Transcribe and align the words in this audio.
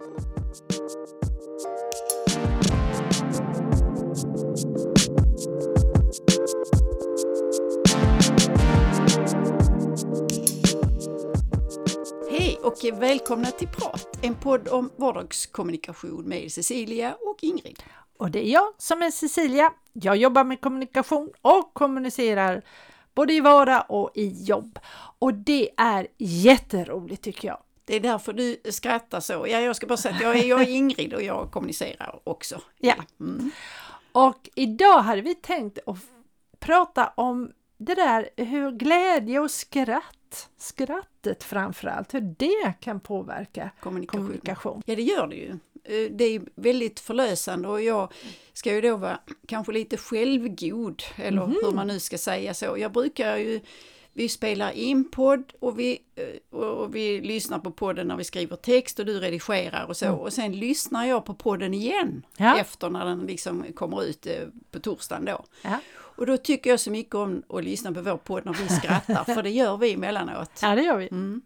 Hej 0.00 0.08
och 12.62 13.00
välkomna 13.00 13.46
till 13.46 13.68
Prat, 13.68 14.18
en 14.22 14.34
podd 14.34 14.68
om 14.68 14.90
vardagskommunikation 14.96 16.24
med 16.24 16.52
Cecilia 16.52 17.14
och 17.14 17.44
Ingrid. 17.44 17.82
Och 18.16 18.30
det 18.30 18.46
är 18.46 18.52
jag 18.52 18.72
som 18.78 19.02
är 19.02 19.10
Cecilia. 19.10 19.72
Jag 19.92 20.16
jobbar 20.16 20.44
med 20.44 20.60
kommunikation 20.60 21.30
och 21.42 21.74
kommunicerar 21.74 22.62
både 23.14 23.32
i 23.32 23.40
vardag 23.40 23.84
och 23.88 24.10
i 24.14 24.44
jobb. 24.44 24.78
Och 25.18 25.34
det 25.34 25.70
är 25.76 26.06
jätteroligt 26.18 27.24
tycker 27.24 27.48
jag. 27.48 27.58
Det 27.90 27.96
är 27.96 28.00
därför 28.00 28.32
du 28.32 28.60
skrattar 28.72 29.20
så. 29.20 29.32
Ja, 29.32 29.60
jag 29.60 29.76
ska 29.76 29.86
bara 29.86 29.96
säga 29.96 30.14
att 30.14 30.20
jag 30.20 30.36
är, 30.36 30.44
jag 30.44 30.60
är 30.62 30.68
Ingrid 30.68 31.14
och 31.14 31.22
jag 31.22 31.50
kommunicerar 31.52 32.20
också. 32.24 32.60
Ja. 32.78 32.94
Mm. 33.20 33.50
Och 34.12 34.48
idag 34.54 34.98
hade 34.98 35.20
vi 35.22 35.34
tänkt 35.34 35.78
att 35.86 35.96
prata 36.58 37.12
om 37.16 37.52
det 37.78 37.94
där 37.94 38.28
hur 38.36 38.70
glädje 38.70 39.40
och 39.40 39.50
skratt, 39.50 40.48
skrattet 40.58 41.44
framförallt, 41.44 42.14
hur 42.14 42.34
det 42.38 42.72
kan 42.80 43.00
påverka 43.00 43.70
Kommunikation. 43.80 44.20
kommunikation. 44.26 44.82
Ja, 44.86 44.94
det 44.96 45.02
gör 45.02 45.26
det 45.26 45.36
ju. 45.36 45.50
Eh, 45.84 46.10
Det 46.12 46.24
är 46.24 46.42
väldigt 46.54 47.00
förlösande 47.00 47.68
och 47.68 47.82
jag 47.82 48.12
ska 48.52 48.74
ju 48.74 48.80
då 48.80 48.96
vara 48.96 49.20
kanske 49.48 49.72
lite 49.72 49.96
självgod, 49.96 51.02
eller 51.16 51.46
Mhm. 51.46 51.56
hur 51.62 51.70
man 51.72 51.86
nu 51.86 52.00
ska 52.00 52.18
säga 52.18 52.54
så. 52.54 52.74
Jag 52.78 52.92
brukar 52.92 53.36
ju, 53.36 53.60
vi 54.12 54.28
spelar 54.28 54.70
in 54.72 55.10
podd 55.10 55.52
och 55.60 55.78
vi, 55.78 55.98
eh, 56.14 56.58
och 56.58 56.94
vi 56.94 57.20
lyssnar 57.20 57.58
på 57.58 57.70
podden 57.70 58.08
när 58.08 58.16
vi 58.16 58.24
skriver 58.24 58.56
text 58.56 58.98
och 58.98 59.06
du 59.06 59.20
redigerar 59.20 59.86
och 59.86 59.96
så. 59.96 60.12
Och 60.12 60.32
sen 60.32 60.52
lyssnar 60.52 61.04
jag 61.04 61.24
på 61.24 61.34
podden 61.34 61.74
igen 61.74 62.00
Mm. 62.00 62.22
Ja. 62.36 62.58
efter 62.58 62.90
när 62.90 63.04
den 63.04 63.20
liksom 63.26 63.64
kommer 63.74 64.02
ut 64.04 64.26
eh, 64.26 64.32
på 64.70 64.78
torsdagen 64.78 65.24
då. 65.24 65.44
Ja. 65.62 65.78
Och 65.92 66.26
då 66.26 66.36
tycker 66.36 66.70
jag 66.70 66.80
så 66.80 66.90
mycket 66.90 67.14
om 67.14 67.42
att 67.48 67.64
lyssna 67.64 67.92
på 67.92 68.00
vår 68.02 68.16
podd 68.16 68.44
när 68.46 68.52
vi 68.52 68.68
skrattar, 68.68 69.24
för 69.34 69.42
det 69.42 69.50
gör 69.50 69.76
vi 69.76 69.92
emellanåt. 69.92 70.50
ja, 70.62 70.74
det 70.74 70.82
gör 70.82 70.96
vi. 70.96 71.08
Mm. 71.08 71.42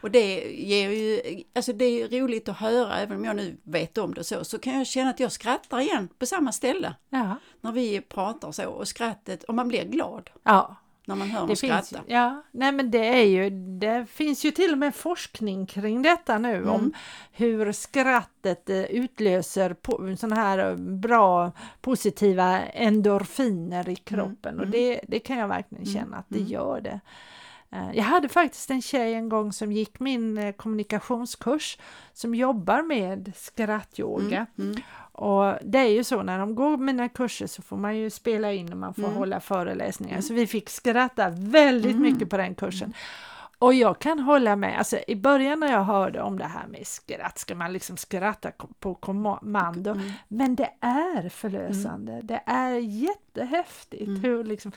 Och 0.00 0.10
det 0.10 0.52
ger 0.52 0.90
ju, 0.90 1.42
alltså 1.54 1.72
det 1.72 1.84
är 1.84 2.08
roligt 2.20 2.48
att 2.48 2.56
höra, 2.56 2.98
även 2.98 3.16
om 3.16 3.24
jag 3.24 3.36
nu 3.36 3.56
vet 3.62 3.98
om 3.98 4.14
det 4.14 4.24
så, 4.24 4.44
så 4.44 4.58
kan 4.58 4.78
jag 4.78 4.86
känna 4.86 5.10
att 5.10 5.20
jag 5.20 5.32
skrattar 5.32 5.80
igen 5.80 6.08
på 6.18 6.26
samma 6.26 6.52
ställe 6.52 6.94
Ja. 7.10 7.36
när 7.60 7.72
vi 7.72 8.00
pratar 8.00 8.52
så 8.52 8.68
och 8.68 8.88
skrattet, 8.88 9.44
och 9.44 9.54
man 9.54 9.68
blir 9.68 9.84
glad 9.84 10.30
ja. 10.42 10.76
När 11.06 11.14
man 11.14 11.30
hör 11.30 11.40
Det 11.46 11.56
finns, 11.56 11.86
skratta. 11.86 12.04
ja, 12.06 12.42
nej 12.52 12.72
men 12.72 12.90
det 12.90 13.06
är 13.20 13.24
ju, 13.24 13.50
det 13.78 14.06
finns 14.10 14.44
ju 14.44 14.50
till 14.50 14.72
och 14.72 14.78
med 14.78 14.94
forskning 14.94 15.66
kring 15.66 16.02
detta 16.02 16.38
nu 16.38 16.54
Mm. 16.56 16.68
om 16.70 16.92
hur 17.32 17.72
skrattet 17.72 18.70
eh, 18.70 18.82
utlöser 18.84 19.74
po- 19.82 20.16
såna 20.16 20.34
här 20.36 20.70
eh, 20.70 20.76
bra 20.76 21.52
positiva 21.80 22.60
endorfiner 22.62 23.88
i 23.88 23.96
kroppen 23.96 24.54
och 24.60 24.66
mm. 24.66 24.70
det, 24.70 25.00
det 25.08 25.18
kan 25.18 25.38
jag 25.38 25.48
verkligen 25.48 25.84
Mm, 25.84 25.94
känna 25.94 26.16
att 26.16 26.26
det 26.28 26.38
mm. 26.38 26.50
gör 26.50 26.80
det. 26.80 27.00
Eh, 27.70 27.90
Jag 27.96 28.04
hade 28.04 28.28
faktiskt 28.28 28.70
en 28.70 28.82
tjej 28.82 29.14
en 29.14 29.28
gång 29.28 29.52
som 29.52 29.72
gick 29.72 30.00
min 30.00 30.52
kommunikationskurs 30.56 31.78
som 32.12 32.34
jobbar 32.34 32.82
med 32.82 33.32
skrattyoga. 33.36 34.46
Mm, 34.58 34.70
mm, 34.70 34.82
Och 35.14 35.54
det 35.62 35.78
är 35.78 35.88
ju 35.90 36.04
så 36.04 36.22
när 36.22 36.38
de 36.38 36.54
går 36.54 36.76
mina 36.76 37.08
kurser 37.08 37.46
så 37.46 37.62
får 37.62 37.76
man 37.76 37.96
ju 37.96 38.10
spela 38.10 38.52
in 38.52 38.72
och 38.72 38.78
man 38.78 38.94
får 38.94 39.02
Mm. 39.04 39.14
hålla 39.16 39.40
föreläsningar. 39.40 40.20
Så 40.20 40.34
vi 40.34 40.46
fick 40.46 40.68
skratta 40.70 41.28
väldigt 41.30 41.90
Mm. 41.96 42.02
mycket 42.02 42.30
på 42.30 42.36
den 42.36 42.54
kursen. 42.54 42.92
Och 43.58 43.74
jag 43.74 43.98
kan 43.98 44.18
hålla 44.18 44.56
med, 44.56 44.78
alltså 44.78 44.98
i 45.08 45.16
början 45.16 45.60
när 45.60 45.72
jag 45.72 45.84
hörde 45.84 46.22
om 46.22 46.38
det 46.38 46.44
här 46.44 46.66
med 46.66 46.86
skratt, 46.86 47.38
ska 47.38 47.54
man 47.54 47.72
liksom 47.72 47.96
skratta 47.96 48.50
på 48.78 48.94
kommando? 48.94 49.90
Mm. 49.90 50.10
Men 50.28 50.54
det 50.56 50.70
är 50.80 51.28
förlösande, 51.28 52.20
det 52.22 52.40
är 52.46 52.78
jättehäftigt 53.36 54.02
Mm. 54.08 54.20
hur 54.22 54.44
liksom, 54.44 54.72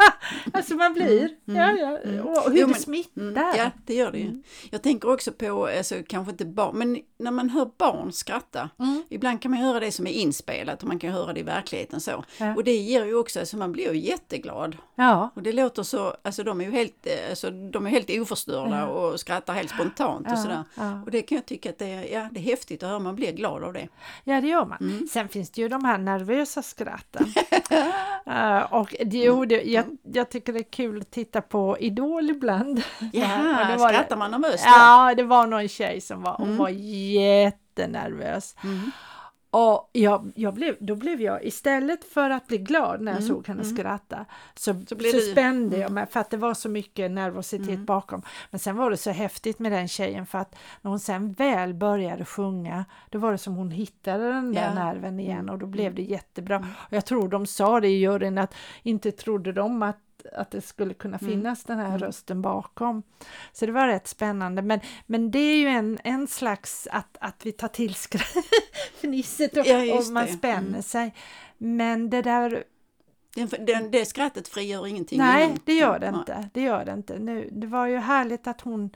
alltså 0.52 0.74
man 0.74 0.92
blir, 0.94 1.28
Mm. 1.48 1.60
ja, 1.60 1.72
ja, 1.72 1.98
Mm. 1.98 2.26
och 2.26 2.50
hur 2.50 2.58
Jo, 2.58 2.66
det 2.66 2.74
smittar. 2.74 3.20
Mm, 3.22 3.34
ja, 3.56 3.70
det 3.86 3.94
gör 3.94 4.12
det 4.12 4.18
ju. 4.18 4.24
Mm. 4.26 4.42
Jag 4.70 4.82
tänker 4.82 5.12
också 5.12 5.32
på, 5.32 5.66
alltså 5.66 5.94
kanske 6.08 6.30
inte 6.30 6.44
barn, 6.44 6.78
men 6.78 6.98
när 7.18 7.30
man 7.30 7.50
hör 7.50 7.70
barn 7.78 8.12
skratta, 8.12 8.70
Mm. 8.78 9.02
ibland 9.10 9.42
kan 9.42 9.50
man 9.50 9.60
höra 9.60 9.80
det 9.80 9.92
som 9.92 10.06
är 10.06 10.10
inspelat 10.12 10.82
och 10.82 10.88
man 10.88 10.98
kan 10.98 11.10
höra 11.12 11.32
det 11.32 11.40
i 11.40 11.42
verkligheten 11.42 12.00
så. 12.00 12.24
Ja. 12.38 12.54
Och 12.54 12.64
det 12.64 12.76
ger 12.76 13.04
ju 13.04 13.14
också, 13.14 13.40
alltså 13.40 13.56
man 13.56 13.72
blir 13.72 13.92
ju 13.92 13.98
jätteglad. 14.00 14.76
Ja, 14.94 15.30
Och 15.34 15.42
det 15.42 15.52
låter 15.52 15.82
så, 15.82 16.14
alltså 16.22 16.42
de 16.44 16.60
är 16.60 16.64
ju 16.64 16.70
helt, 16.70 17.06
eh, 17.06 17.30
alltså, 17.30 17.50
de 17.50 17.86
är 17.86 17.90
helt 17.90 18.10
oförstörda 18.10 18.86
och 18.88 19.20
skrattar 19.20 19.54
helt 19.54 19.70
spontant 19.70 20.32
och 20.32 20.38
sådär. 20.38 20.62
Och 21.04 21.10
det 21.10 21.22
kan 21.22 21.36
jag 21.36 21.46
tycka 21.46 21.70
att 21.70 21.78
det 21.78 21.86
är, 21.86 22.12
ja, 22.20 22.28
det 22.32 22.40
är 22.40 22.44
häftigt 22.44 22.82
att 22.82 22.88
höra, 22.88 22.98
man 22.98 23.16
blir 23.16 23.32
glad 23.32 23.64
av 23.64 23.72
det. 23.72 23.88
Ja, 24.24 24.40
det 24.40 24.48
gör 24.48 24.64
man. 24.66 24.78
Mm. 24.80 25.06
Sen 25.12 25.28
finns 25.28 25.50
det 25.50 25.62
ju 25.62 25.68
de 25.68 25.84
här 25.84 25.98
nervösa 25.98 26.62
skratten. 26.62 27.32
Eh, 28.30 28.60
och 28.72 28.94
det, 29.06 29.18
jo, 29.18 29.44
det, 29.44 29.62
jag, 29.62 29.84
jag 30.02 30.30
tycker 30.30 30.52
det 30.52 30.58
är 30.58 30.70
kul 30.72 31.00
att 31.00 31.10
titta 31.10 31.40
på 31.40 31.76
Idol 31.80 32.30
ibland. 32.30 32.78
Och 33.60 33.66
det 33.66 33.76
var 33.78 33.88
det- 33.88 33.94
skrattar 33.94 34.16
man 34.16 34.30
där? 34.30 34.54
Ja, 34.64 35.14
det 35.16 35.22
var 35.22 35.46
någon 35.46 35.68
tjej 35.68 36.00
som 36.00 36.22
var, 36.22 36.32
hon 36.36 36.46
Mm. 36.46 36.58
var 36.58 36.68
jättenervös. 36.68 38.56
Mm. 38.64 38.90
Och 39.50 39.90
jag, 39.92 40.32
jag 40.34 40.54
blev, 40.54 40.76
då 40.80 40.94
blev 40.94 41.20
jag, 41.20 41.44
istället 41.44 42.04
för 42.04 42.30
att 42.30 42.46
bli 42.46 42.58
glad 42.58 43.00
när 43.00 43.12
jag 43.12 43.20
Mm, 43.22 43.28
såg 43.34 43.46
henne 43.46 43.62
mm. 43.62 43.76
skratta, 43.76 44.24
så, 44.54 44.74
Så 44.88 44.96
så, 45.12 45.20
spände 45.32 45.76
jag 45.76 45.82
mm. 45.90 45.94
mig 45.94 46.06
för 46.06 46.20
att 46.20 46.30
det 46.30 46.36
var 46.36 46.54
så 46.54 46.68
mycket 46.68 47.10
nervositet 47.10 47.68
Mm. 47.68 47.84
bakom. 47.84 48.22
Men 48.50 48.58
sen 48.58 48.76
var 48.76 48.90
det 48.90 48.96
så 48.96 49.10
häftigt 49.10 49.58
med 49.58 49.72
den 49.72 49.88
tjejen 49.88 50.26
för 50.26 50.38
att 50.38 50.56
när 50.82 50.88
hon 50.90 51.00
sen 51.00 51.32
väl 51.32 51.74
började 51.74 52.24
sjunga, 52.24 52.84
då 53.10 53.18
var 53.18 53.32
det 53.32 53.38
som 53.38 53.54
hon 53.56 53.70
hittade 53.70 54.32
den 54.32 54.52
där 54.52 54.62
Ja. 54.62 54.74
nerven 54.74 55.20
igen 55.20 55.38
Mm. 55.38 55.50
och 55.50 55.58
då 55.58 55.66
blev 55.66 55.94
det 55.94 56.02
jättebra. 56.02 56.56
Mm. 56.56 56.68
Och 56.76 56.92
jag 56.92 57.04
tror 57.04 57.28
de 57.28 57.46
sa 57.46 57.80
det 57.80 57.88
i 57.88 57.98
juryn 57.98 58.38
att 58.38 58.54
inte 58.82 59.12
trodde 59.12 59.52
de 59.52 59.82
att 59.82 59.96
att 60.36 60.50
det 60.50 60.60
skulle 60.60 60.94
kunna 60.94 61.16
Mm. 61.18 61.30
finnas 61.32 61.64
den 61.64 61.78
här 61.78 61.86
Mm. 61.86 61.98
rösten 61.98 62.42
bakom. 62.42 63.02
Så 63.52 63.66
det 63.66 63.72
var 63.72 63.86
rätt 63.86 64.08
spännande. 64.08 64.62
Men, 64.62 64.80
men 65.06 65.30
det 65.30 65.38
är 65.38 65.56
ju 65.56 65.66
en, 65.68 65.98
en 66.04 66.26
slags 66.26 66.88
att, 66.92 67.16
att 67.20 67.46
vi 67.46 67.52
tar 67.52 67.68
till 67.68 67.92
skra- 67.94 68.42
fnisset 69.00 69.56
och, 69.56 69.66
Ja, 69.66 69.98
och 69.98 70.06
man 70.12 70.26
det. 70.26 70.32
spänner 70.32 70.68
Mm. 70.68 70.82
sig. 70.82 71.14
Men 71.58 72.10
det 72.10 72.22
där, 72.22 72.64
Den, 73.34 73.48
den, 73.66 73.90
det 73.90 74.04
skrattet 74.06 74.48
frigör 74.48 74.86
ingenting. 74.86 75.18
nej 75.18 75.44
inom- 75.44 75.58
det 75.64 75.74
gör 75.74 75.98
det 75.98 76.10
Nej. 76.10 76.18
inte. 76.20 76.48
Det 76.54 76.60
gör 76.62 76.84
det 76.84 76.92
inte. 76.92 77.18
Nu, 77.18 77.48
det 77.52 77.66
var 77.66 77.86
ju 77.86 77.96
härligt 77.98 78.46
att 78.46 78.60
hon 78.60 78.90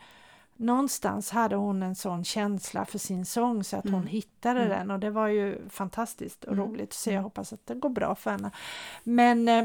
Någonstans 0.57 1.31
hade 1.31 1.57
hon 1.57 1.83
en 1.83 1.95
sån 1.95 2.25
känsla 2.25 2.85
för 2.85 2.99
sin 2.99 3.25
sång 3.27 3.65
så 3.65 3.77
att 3.77 3.85
hon 3.85 3.95
Mm. 3.95 4.07
hittade 4.07 4.61
Mm. 4.61 4.79
den 4.79 4.91
och 4.91 4.99
det 5.01 5.11
var 5.11 5.29
ju 5.29 5.69
fantastiskt 5.69 6.45
och 6.45 6.53
Mm. 6.53 6.65
roligt 6.65 6.93
se. 6.93 7.13
Jag 7.13 7.23
hoppas 7.23 7.53
att 7.53 7.67
det 7.67 7.75
går 7.75 7.89
bra 7.89 8.15
för 8.15 8.31
henne. 8.31 8.51
Men, 9.05 9.49
eh, 9.49 9.65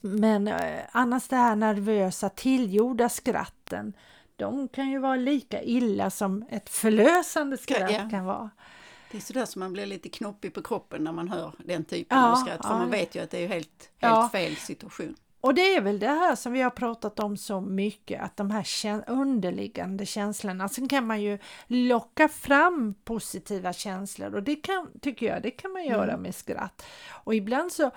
men 0.00 0.48
eh, 0.48 0.80
annars 0.92 1.28
det 1.28 1.36
här 1.36 1.56
nervösa 1.56 2.28
tillgjorda 2.28 3.08
skratten 3.08 3.92
de 4.36 4.68
kan 4.68 4.90
ju 4.90 4.98
vara 4.98 5.16
lika 5.16 5.62
illa 5.62 6.10
som 6.10 6.44
ett 6.50 6.68
förlösande 6.68 7.56
skratt 7.58 7.92
ja. 7.92 8.08
kan 8.10 8.24
vara. 8.24 8.50
Det 9.10 9.16
är 9.16 9.22
sådär 9.22 9.44
som 9.44 9.60
man 9.60 9.72
blir 9.72 9.86
lite 9.86 10.08
knoppig 10.08 10.54
på 10.54 10.62
kroppen 10.62 11.04
när 11.04 11.12
man 11.12 11.28
hör 11.28 11.52
den 11.58 11.84
typen 11.84 12.18
Ja, 12.18 12.32
av 12.32 12.36
skratt. 12.36 12.62
För 12.66 12.72
ja. 12.72 12.78
man 12.78 12.90
vet 12.90 13.14
ju 13.14 13.22
att 13.22 13.30
det 13.30 13.38
är 13.44 13.48
helt, 13.48 13.90
helt 13.98 14.32
fel 14.32 14.56
situation. 14.56 15.14
Och 15.40 15.54
det 15.54 15.74
är 15.74 15.80
väl 15.80 15.98
det 15.98 16.06
här 16.08 16.36
som 16.36 16.52
vi 16.52 16.62
har 16.62 16.70
pratat 16.70 17.20
om 17.20 17.36
så 17.36 17.60
mycket, 17.60 18.22
att 18.22 18.36
de 18.36 18.50
här 18.50 19.04
underliggande 19.06 20.06
känslorna, 20.06 20.68
sen 20.68 20.88
kan 20.88 21.06
man 21.06 21.22
ju 21.22 21.38
locka 21.66 22.28
fram 22.28 22.94
positiva 23.04 23.72
känslor 23.72 24.34
och 24.34 24.42
det 24.42 24.56
kan, 24.56 24.88
tycker 25.00 25.26
jag, 25.26 25.42
det 25.42 25.50
kan 25.50 25.72
man 25.72 25.84
göra 25.84 26.10
Mm. 26.12 26.22
med 26.22 26.34
skratt. 26.34 26.82
Och 27.24 27.34
ibland 27.34 27.72
så 27.72 27.90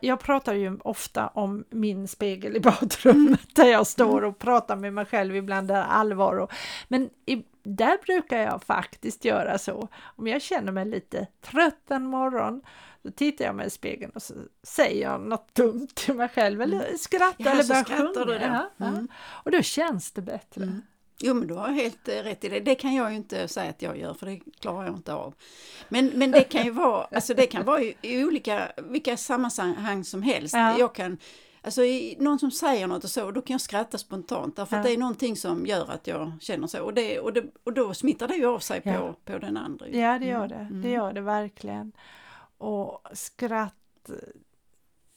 jag 0.00 0.20
pratar 0.20 0.54
ju 0.54 0.78
ofta 0.84 1.26
om 1.26 1.64
min 1.70 2.08
spegel 2.08 2.56
i 2.56 2.60
badrummet 2.60 3.56
där 3.56 3.66
jag 3.66 3.86
står 3.86 4.24
och 4.24 4.38
pratar 4.38 4.76
med 4.76 4.92
mig 4.92 5.04
själv 5.04 5.36
ibland 5.36 5.70
är 5.70 5.82
allvar. 5.82 6.38
Och, 6.38 6.52
men 6.88 7.10
i, 7.26 7.44
där 7.62 7.98
brukar 8.06 8.38
jag 8.38 8.62
faktiskt 8.62 9.24
göra 9.24 9.58
så. 9.58 9.88
Om 10.02 10.26
jag 10.26 10.42
känner 10.42 10.72
mig 10.72 10.84
lite 10.84 11.26
trött 11.40 11.90
en 11.90 12.06
morgon 12.06 12.62
då 13.02 13.12
tittar 13.12 13.44
jag 13.44 13.54
mig 13.54 13.66
i 13.66 13.70
spegeln 13.70 14.12
och 14.14 14.22
så 14.22 14.34
säger 14.62 15.02
jag 15.02 15.20
något 15.20 15.54
dumt 15.54 15.88
till 15.94 16.14
mig 16.14 16.28
själv 16.28 16.62
eller 16.62 16.96
skrattar 16.96 17.34
Ja, 17.38 17.50
eller 17.50 17.84
börjar 17.84 18.24
sjunga. 18.24 18.70
Mm. 18.80 19.08
Och 19.44 19.50
då 19.50 19.62
känns 19.62 20.12
det 20.12 20.22
bättre. 20.22 20.62
Mm. 20.62 20.82
Jo 21.18 21.34
men 21.34 21.48
du 21.48 21.54
har 21.54 21.68
helt 21.68 22.08
eh, 22.08 22.14
rätt 22.14 22.44
i 22.44 22.48
det. 22.48 22.60
Det 22.60 22.74
kan 22.74 22.94
jag 22.94 23.10
ju 23.10 23.16
inte 23.16 23.48
säga 23.48 23.70
att 23.70 23.82
jag 23.82 23.98
gör 23.98 24.14
för 24.14 24.26
det 24.26 24.40
klarar 24.60 24.86
jag 24.86 24.94
inte 24.96 25.14
av. 25.14 25.34
Men, 25.88 26.06
men 26.14 26.30
det 26.30 26.42
kan 26.44 26.64
ju 26.64 26.70
vara, 26.70 27.04
alltså 27.12 27.34
det 27.34 27.46
kan 27.46 27.64
vara 27.64 27.80
i, 27.82 27.96
i 28.02 28.24
olika, 28.24 28.72
vilka 28.76 29.16
sammanhang 29.16 30.04
som 30.04 30.22
helst. 30.22 30.54
Ja. 30.54 30.78
Jag 30.78 30.94
kan, 30.94 31.18
alltså 31.62 31.82
i, 31.84 32.16
någon 32.20 32.38
som 32.38 32.50
säger 32.50 32.86
något 32.86 33.04
och 33.04 33.10
så, 33.10 33.30
då 33.30 33.42
kan 33.42 33.54
jag 33.54 33.60
skratta 33.60 33.98
spontant 33.98 34.56
därför 34.56 34.76
att 34.76 34.84
Ja. 34.84 34.88
det 34.88 34.94
är 34.94 34.98
någonting 34.98 35.36
som 35.36 35.66
gör 35.66 35.90
att 35.90 36.06
jag 36.06 36.32
känner 36.40 36.66
så. 36.66 36.82
Och, 36.82 36.94
det, 36.94 37.20
och, 37.20 37.32
det, 37.32 37.44
och 37.64 37.72
då 37.72 37.94
smittar 37.94 38.28
det 38.28 38.36
ju 38.36 38.46
av 38.46 38.58
sig 38.58 38.80
Ja. 38.84 38.92
på, 38.98 39.32
på 39.32 39.38
den 39.38 39.56
andra. 39.56 39.88
Ja, 39.88 40.18
det 40.18 40.26
gör 40.26 40.44
Mm, 40.44 40.48
det. 40.48 40.54
mm. 40.64 40.82
Det 40.82 40.90
gör 40.90 41.12
det 41.12 41.20
verkligen. 41.20 41.92
Och 42.58 43.02
skratt 43.12 43.74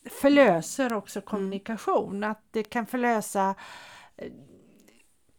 förlöser 0.10 0.94
också 0.94 1.22
kommunikation. 1.22 2.24
Att 2.24 2.44
det 2.52 2.64
kan 2.64 2.86
förlösa 2.86 3.56
eh, 4.18 4.32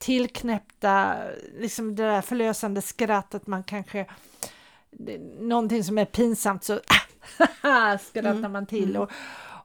tillknäppta, 0.00 1.14
liksom 1.58 1.97
det 1.97 2.02
där 2.02 2.20
förlösande 2.20 2.82
skrattet 2.82 3.47
man 3.47 3.64
kanske 3.64 4.06
någonting 5.41 5.85
som 5.85 5.99
är 5.99 6.05
pinsamt 6.05 6.64
så 6.64 6.81
skrattar 8.00 8.20
Mm, 8.31 8.52
man 8.52 8.67
till 8.67 8.91
mm. 8.91 9.02
och, 9.02 9.11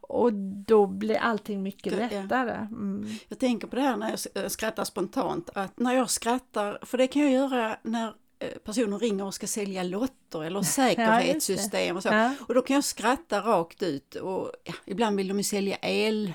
och 0.02 0.34
då 0.68 0.88
blir 0.88 1.16
allting 1.18 1.64
mycket 1.64 1.94
Det- 1.94 2.00
lättare. 2.22 2.56
Mm. 2.56 3.06
Jag 3.28 3.40
tänker 3.40 3.68
på 3.68 3.76
det 3.76 3.82
här 3.82 3.98
när 3.98 4.10
jag 4.34 4.44
eh, 4.44 4.50
skrattar 4.50 4.84
spontant, 4.84 5.50
att 5.54 5.80
när 5.80 5.94
jag 5.96 6.10
skrattar, 6.10 6.80
för 6.82 6.98
det 6.98 7.08
kan 7.08 7.22
jag 7.22 7.32
göra 7.32 7.78
när 7.84 8.14
eh, 8.40 8.50
personer 8.64 9.00
ringer 9.00 9.26
och 9.26 9.34
ska 9.34 9.48
sälja 9.48 9.84
lotter 9.84 10.44
eller 10.44 10.62
säkerhetssystem 11.20 11.96
och 11.98 12.04
så. 12.04 12.10
Ja. 12.10 12.34
Och 12.48 12.54
då 12.54 12.62
kan 12.62 12.74
jag 12.76 12.84
skratta 12.84 13.40
rakt 13.42 13.84
ut 13.84 14.16
och 14.16 14.52
ja, 14.64 14.74
ibland 14.86 15.18
vill 15.18 15.28
de 15.28 15.38
ju 15.38 15.44
sälja 15.44 15.78
el, 15.82 16.34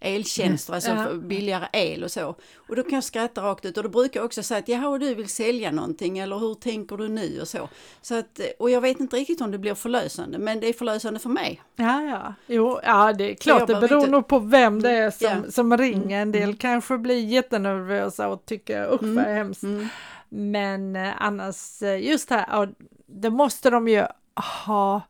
eltjänster, 0.00 0.74
alltså 0.74 0.90
Ja. 0.90 1.14
billigare 1.14 1.66
el 1.72 2.04
och 2.04 2.10
så. 2.10 2.34
Och 2.68 2.76
då 2.76 2.82
kan 2.82 2.92
jag 2.92 3.04
skratta 3.04 3.42
rakt 3.42 3.64
ut 3.64 3.76
och 3.76 3.82
då 3.82 3.88
brukar 3.88 4.20
jag 4.20 4.24
också 4.24 4.42
säga 4.42 4.58
att 4.58 4.68
jaha, 4.68 4.98
du 4.98 5.14
vill 5.14 5.28
sälja 5.28 5.70
någonting 5.72 6.18
eller 6.18 6.38
hur 6.38 6.54
tänker 6.54 6.96
du 6.96 7.08
nu 7.08 7.40
och 7.40 7.48
så. 7.48 7.68
så 8.02 8.14
att, 8.18 8.38
eh, 8.40 8.46
och 8.58 8.70
jag 8.70 8.80
vet 8.80 9.00
inte 9.00 9.16
riktigt 9.16 9.40
om 9.40 9.50
det 9.50 9.58
blir 9.58 9.74
förlösande, 9.74 10.38
men 10.38 10.60
det 10.60 10.68
är 10.68 10.72
förlösande 10.72 11.20
för 11.20 11.28
mig. 11.28 11.62
Ja, 11.76 12.02
ja. 12.02 12.34
Jo, 12.46 12.80
ja, 12.84 13.12
det 13.12 13.30
är 13.30 13.34
klart, 13.34 13.66
det 13.66 13.74
beror 13.74 13.98
inte- 13.98 14.10
nog 14.10 14.26
på 14.28 14.38
vem 14.38 14.82
det 14.82 14.90
är 14.90 15.10
som, 15.10 15.42
Ja. 15.44 15.50
som 15.50 15.76
ringer. 15.78 16.22
En 16.22 16.32
del 16.32 16.42
Mm. 16.42 16.56
kanske 16.56 16.98
blir 16.98 17.24
jättenervösa 17.24 18.28
och 18.28 18.46
tycker 18.46 18.84
usch 18.94 19.00
vad 19.02 19.10
Mm. 19.10 19.24
hemskt. 19.36 19.62
Mm. 19.62 19.88
Men 20.28 20.96
eh, 20.96 21.12
annars, 21.18 21.82
eh, 21.82 22.08
just 22.08 22.30
här, 22.30 22.68
det 23.06 23.30
måste 23.30 23.70
de 23.70 23.88
ju 23.88 24.04
ha. 24.66 25.00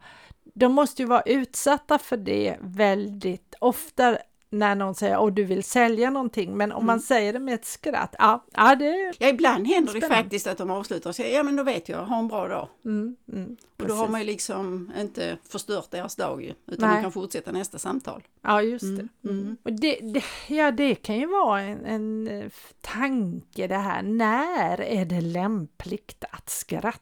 De 0.55 0.73
måste 0.73 1.03
ju 1.03 1.09
vara 1.09 1.23
utsatta 1.23 1.99
för 1.99 2.17
det 2.17 2.56
väldigt 2.61 3.55
ofta 3.61 4.19
när 4.50 4.75
någon 4.75 4.94
säger 4.94 5.26
att 5.28 5.37
du 5.37 5.44
vill 5.44 5.64
sälja 5.64 6.10
någonting. 6.10 6.56
Men 6.56 6.72
om 6.72 6.87
man 6.87 6.94
Mm. 6.94 7.02
säger 7.02 7.32
det 7.32 7.38
med 7.38 7.54
ett 7.54 7.64
skratt, 7.64 8.14
ja, 8.19 8.44
ja 8.52 8.75
det 8.76 9.12
Ja, 9.19 9.28
ibland 9.28 9.66
händer 9.66 9.93
det 9.93 10.00
Spännande. 10.00 10.22
faktiskt 10.22 10.46
att 10.46 10.58
de 10.58 10.70
avslutar 10.70 11.10
och 11.10 11.16
säger 11.16 11.37
ja 11.37 11.43
men 11.43 11.56
då 11.56 11.62
vet 11.62 11.88
jag, 11.88 12.04
ha 12.04 12.19
en 12.19 12.28
bra 12.28 12.48
dag. 12.48 12.69
mm, 12.84 13.16
mm, 13.32 13.56
Och 13.82 13.88
då 13.88 13.94
har 13.94 14.08
man 14.08 14.20
ju 14.20 14.26
liksom 14.26 14.93
inte 15.00 15.38
förstört 15.48 15.90
deras 15.90 16.16
dag 16.16 16.43
ju, 16.43 16.48
utan 16.66 16.88
Nej. 16.88 16.94
man 16.94 17.02
kan 17.02 17.12
fortsätta 17.12 17.52
nästa 17.52 17.78
samtal. 17.78 18.22
Ja, 18.43 18.62
just 18.62 18.82
Mm, 18.84 19.08
det. 19.22 19.28
mm. 19.31 19.56
Och 19.62 19.72
det, 19.72 19.98
det. 20.02 20.25
Ja, 20.54 20.70
det 20.70 20.94
kan 20.94 21.16
ju 21.16 21.26
vara 21.26 21.60
en, 21.60 21.84
en 21.84 22.28
eh, 22.28 22.50
tanke 22.81 23.66
det 23.66 23.76
här. 23.76 24.02
När 24.02 24.81
är 24.81 25.04
det 25.04 25.20
lämpligt 25.20 26.25
att 26.31 26.50
skratta? 26.50 27.00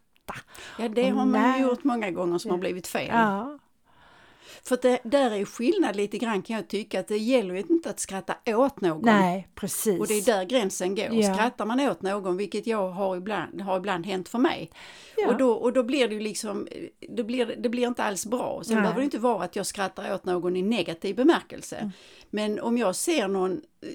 Ja, 0.79 0.88
det 0.88 1.02
Och 1.02 1.08
har 1.08 1.26
man 1.26 1.32
när- 1.43 1.58
ju 1.58 1.62
gjort 1.64 1.85
många 1.85 2.11
gånger 2.11 2.38
som 2.38 2.50
har 2.50 2.58
blivit 2.58 2.87
fel. 2.87 3.08
Ja, 3.12 3.58
För 4.62 4.79
det, 4.83 4.99
där 5.05 5.31
är 5.31 5.45
skillnad 5.45 5.97
lite 5.97 6.19
grann 6.19 6.43
kan 6.43 6.56
jag 6.56 6.69
tycka, 6.69 7.01
att 7.01 7.09
det 7.09 7.17
gäller 7.19 7.55
ju 7.55 7.61
inte 7.61 7.91
att 7.91 8.01
skratta 8.01 8.35
åt 8.56 8.81
någon. 8.81 9.01
nej, 9.05 9.49
precis. 9.55 10.01
Och 10.01 10.06
det 10.06 10.15
är 10.15 10.25
där 10.25 10.45
gränsen 10.45 10.95
går. 10.95 11.09
Ja. 11.12 11.35
Skrattar 11.35 11.67
man 11.67 11.81
åt 11.81 12.03
någon, 12.03 12.37
vilket 12.37 12.67
jag 12.67 12.91
har 12.91 13.17
ibland, 13.17 13.61
har 13.61 13.77
ibland 13.77 14.06
hänt 14.06 14.29
för 14.29 14.39
mig, 14.39 14.71
Ja. 15.17 15.29
och, 15.29 15.37
då, 15.37 15.53
och 15.53 15.73
då 15.73 15.83
blir 15.83 16.09
det 16.09 16.15
ju 16.15 16.21
liksom, 16.21 16.69
då 17.09 17.25
blir, 17.25 17.47
det- 17.47 17.55
det 17.55 17.69
blir 17.69 17.87
inte 17.87 18.05
alls 18.05 18.27
bra. 18.27 18.62
Sen 18.65 18.75
Nej. 18.75 18.83
behöver 18.83 19.01
det 19.01 19.05
inte 19.05 19.19
vara 19.19 19.45
att 19.45 19.56
jag 19.56 19.67
skrattar 19.67 20.15
åt 20.15 20.25
någon 20.25 20.56
i 20.56 20.62
negativ 20.62 21.17
bemärkelse. 21.17 21.77
Mm. 21.77 21.91
Men 22.31 22.61
om 22.61 22.79
jag 22.79 22.97
ser 22.97 23.29
någon 23.29 23.53
eh, 23.83 23.89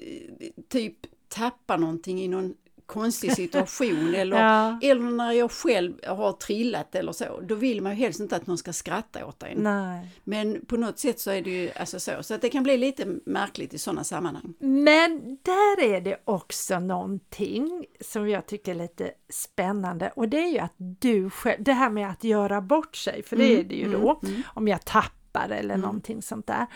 typ 0.68 0.96
tappa 1.28 1.76
någonting 1.76 2.20
i 2.22 2.28
någon 2.28 2.54
konstig 2.90 3.32
situation 3.32 4.14
eller, 4.16 4.36
Ja. 4.36 4.78
eller 4.82 5.00
när 5.02 5.32
jag 5.32 5.50
själv 5.50 5.94
har 6.06 6.32
trillat 6.32 6.94
eller 6.94 7.12
så, 7.12 7.40
då 7.40 7.54
vill 7.54 7.82
man 7.82 7.92
ju 7.92 7.98
helst 7.98 8.20
inte 8.20 8.36
att 8.36 8.46
någon 8.46 8.58
ska 8.58 8.72
skratta 8.72 9.26
åt 9.26 9.42
en. 9.42 9.58
Nej. 9.58 10.08
Men 10.24 10.66
på 10.66 10.76
något 10.76 10.98
sätt 10.98 11.20
så 11.20 11.30
är 11.30 11.42
det 11.42 11.50
ju 11.50 11.70
alltså 11.76 12.00
så, 12.00 12.12
så 12.20 12.34
att 12.34 12.40
det 12.42 12.48
kan 12.48 12.62
bli 12.62 12.76
lite 12.76 13.06
märkligt 13.26 13.74
i 13.74 13.78
sådana 13.78 14.04
sammanhang. 14.04 14.54
Men 14.58 15.38
där 15.42 15.84
är 15.84 16.00
det 16.00 16.16
också 16.24 16.80
någonting 16.80 17.86
som 18.00 18.28
jag 18.28 18.46
tycker 18.46 18.74
är 18.74 18.78
lite 18.78 19.10
spännande 19.32 20.12
och 20.16 20.28
det 20.28 20.38
är 20.38 20.48
ju 20.52 20.58
att 20.58 20.74
du 20.76 21.30
själv, 21.30 21.62
det 21.64 21.72
här 21.72 21.90
med 21.90 22.10
att 22.10 22.24
göra 22.24 22.60
bort 22.60 22.96
sig, 22.96 23.22
för 23.22 23.36
det 23.36 23.44
Mm, 23.46 23.60
är 23.60 23.64
det 23.64 23.74
ju 23.74 23.86
mm, 23.86 24.00
då, 24.00 24.20
mm. 24.22 24.42
om 24.54 24.68
jag 24.68 24.84
tappar 24.84 25.48
eller 25.48 25.76
någonting 25.76 26.22
sånt 26.22 26.46
där. 26.46 26.66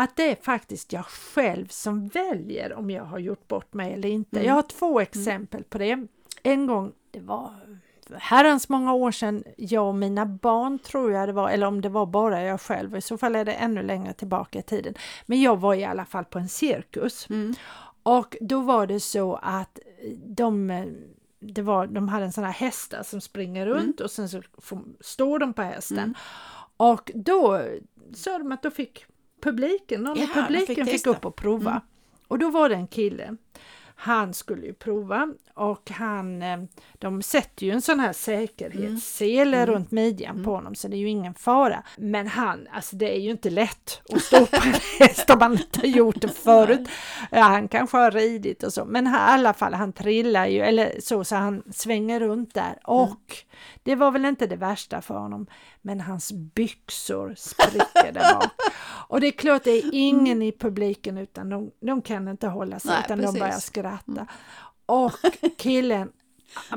Att 0.00 0.16
det 0.16 0.30
är 0.30 0.36
faktiskt 0.36 0.92
jag 0.92 1.04
själv 1.06 1.66
som 1.68 2.08
väljer 2.08 2.72
om 2.72 2.90
jag 2.90 3.04
har 3.04 3.18
gjort 3.18 3.48
bort 3.48 3.74
mig 3.74 3.92
eller 3.92 4.08
inte. 4.08 4.36
Mm. 4.36 4.48
Jag 4.48 4.54
har 4.54 4.62
två 4.62 5.00
exempel 5.00 5.64
på 5.64 5.78
det. 5.78 6.06
En 6.42 6.66
gång, 6.66 6.92
det 7.10 7.20
var 7.20 7.54
herrans 8.18 8.68
många 8.68 8.92
år 8.92 9.10
sedan, 9.10 9.44
jag 9.56 9.88
och 9.88 9.94
mina 9.94 10.26
barn 10.26 10.78
tror 10.78 11.12
jag 11.12 11.28
det 11.28 11.32
var, 11.32 11.50
eller 11.50 11.66
om 11.66 11.80
det 11.80 11.88
var 11.88 12.06
bara 12.06 12.42
jag 12.42 12.60
själv, 12.60 12.96
i 12.96 13.00
så 13.00 13.18
fall 13.18 13.36
är 13.36 13.44
det 13.44 13.52
ännu 13.52 13.82
längre 13.82 14.12
tillbaka 14.12 14.58
i 14.58 14.62
tiden. 14.62 14.94
Men 15.26 15.42
jag 15.42 15.60
var 15.60 15.74
i 15.74 15.84
alla 15.84 16.04
fall 16.04 16.24
på 16.24 16.38
en 16.38 16.48
cirkus. 16.48 17.26
Mm. 17.30 17.54
Och 18.02 18.36
då 18.40 18.60
var 18.60 18.86
det 18.86 19.00
så 19.00 19.34
att 19.42 19.78
de, 20.26 20.84
det 21.40 21.62
var, 21.62 21.86
de 21.86 22.08
hade 22.08 22.24
en 22.24 22.32
sån 22.32 22.44
här 22.44 22.52
hästar 22.52 23.02
som 23.02 23.20
springer 23.20 23.66
runt 23.66 24.00
och 24.00 24.10
sen 24.10 24.28
så 24.28 24.42
får, 24.58 24.80
står 25.00 25.38
de 25.38 25.52
på 25.52 25.62
hästen. 25.62 25.98
Mm. 25.98 26.14
Och 26.76 27.10
då 27.14 27.62
sa 28.14 28.38
de 28.38 28.52
att 28.52 28.62
då 28.62 28.70
fick 28.70 29.06
publiken, 29.42 30.02
någon 30.02 30.18
i 30.18 30.26
publiken 30.26 30.86
fick 30.86 30.94
fick, 30.94 31.06
upp 31.06 31.24
och 31.24 31.36
prova. 31.36 31.70
Mm. 31.70 31.82
Och 32.28 32.38
då 32.38 32.50
var 32.50 32.68
det 32.68 32.74
en 32.74 32.86
kille, 32.86 33.36
han 34.02 34.34
skulle 34.34 34.66
ju 34.66 34.74
prova 34.74 35.28
och 35.54 35.90
han, 35.90 36.42
eh, 36.42 36.58
de 36.98 37.22
sätter 37.22 37.66
ju 37.66 37.72
en 37.72 37.82
sån 37.82 38.00
här 38.00 38.12
säkerhetssele 38.12 39.56
Mm. 39.56 39.66
runt 39.74 39.90
midjan 39.90 40.44
på 40.44 40.50
honom 40.50 40.74
så 40.74 40.88
det 40.88 40.96
är 40.96 40.98
ju 40.98 41.08
ingen 41.08 41.34
fara. 41.34 41.82
Men 41.96 42.26
han, 42.26 42.68
alltså 42.72 42.96
det 42.96 43.16
är 43.16 43.20
ju 43.20 43.30
inte 43.30 43.50
lätt 43.50 44.02
att 44.12 44.22
stå 44.22 44.46
på 44.46 44.56
en 44.56 44.74
häst 44.98 45.30
om 45.30 45.38
man 45.38 45.52
inte 45.52 45.80
har 45.80 45.86
gjort 45.86 46.20
det 46.20 46.28
förut. 46.28 46.88
Ja, 47.30 47.42
han 47.42 47.68
kanske 47.68 47.96
har 47.96 48.10
ridit 48.10 48.62
och 48.62 48.72
så, 48.72 48.84
men 48.84 49.06
i 49.06 49.10
alla 49.12 49.54
fall 49.54 49.74
han 49.74 49.92
trillar 49.92 50.46
ju, 50.46 50.60
eller 50.60 50.92
så, 51.00 51.24
så 51.24 51.36
han 51.36 51.62
svänger 51.72 52.20
runt 52.20 52.54
där 52.54 52.78
och 52.84 53.36
det 53.82 53.94
var 53.94 54.10
väl 54.10 54.24
inte 54.24 54.46
det 54.46 54.56
värsta 54.56 55.02
för 55.02 55.14
honom, 55.14 55.46
men 55.82 56.00
hans 56.00 56.32
byxor 56.32 57.34
spricker 57.36 58.12
där 58.12 58.34
bak. 58.34 58.50
Och 59.08 59.20
det 59.20 59.26
är 59.26 59.30
klart, 59.32 59.64
det 59.64 59.70
är 59.70 59.90
ingen 59.92 60.42
i 60.42 60.52
publiken 60.52 61.18
utan 61.18 61.48
de, 61.48 61.70
de 61.80 62.02
kan 62.02 62.28
inte 62.28 62.46
hålla 62.48 62.78
sig 62.78 62.90
Nej, 62.90 63.02
utan 63.04 63.18
de 63.18 63.24
precis. 63.24 63.40
börjar 63.40 63.58
skratta. 63.58 64.26
Och 64.86 65.12
killen, 65.56 66.12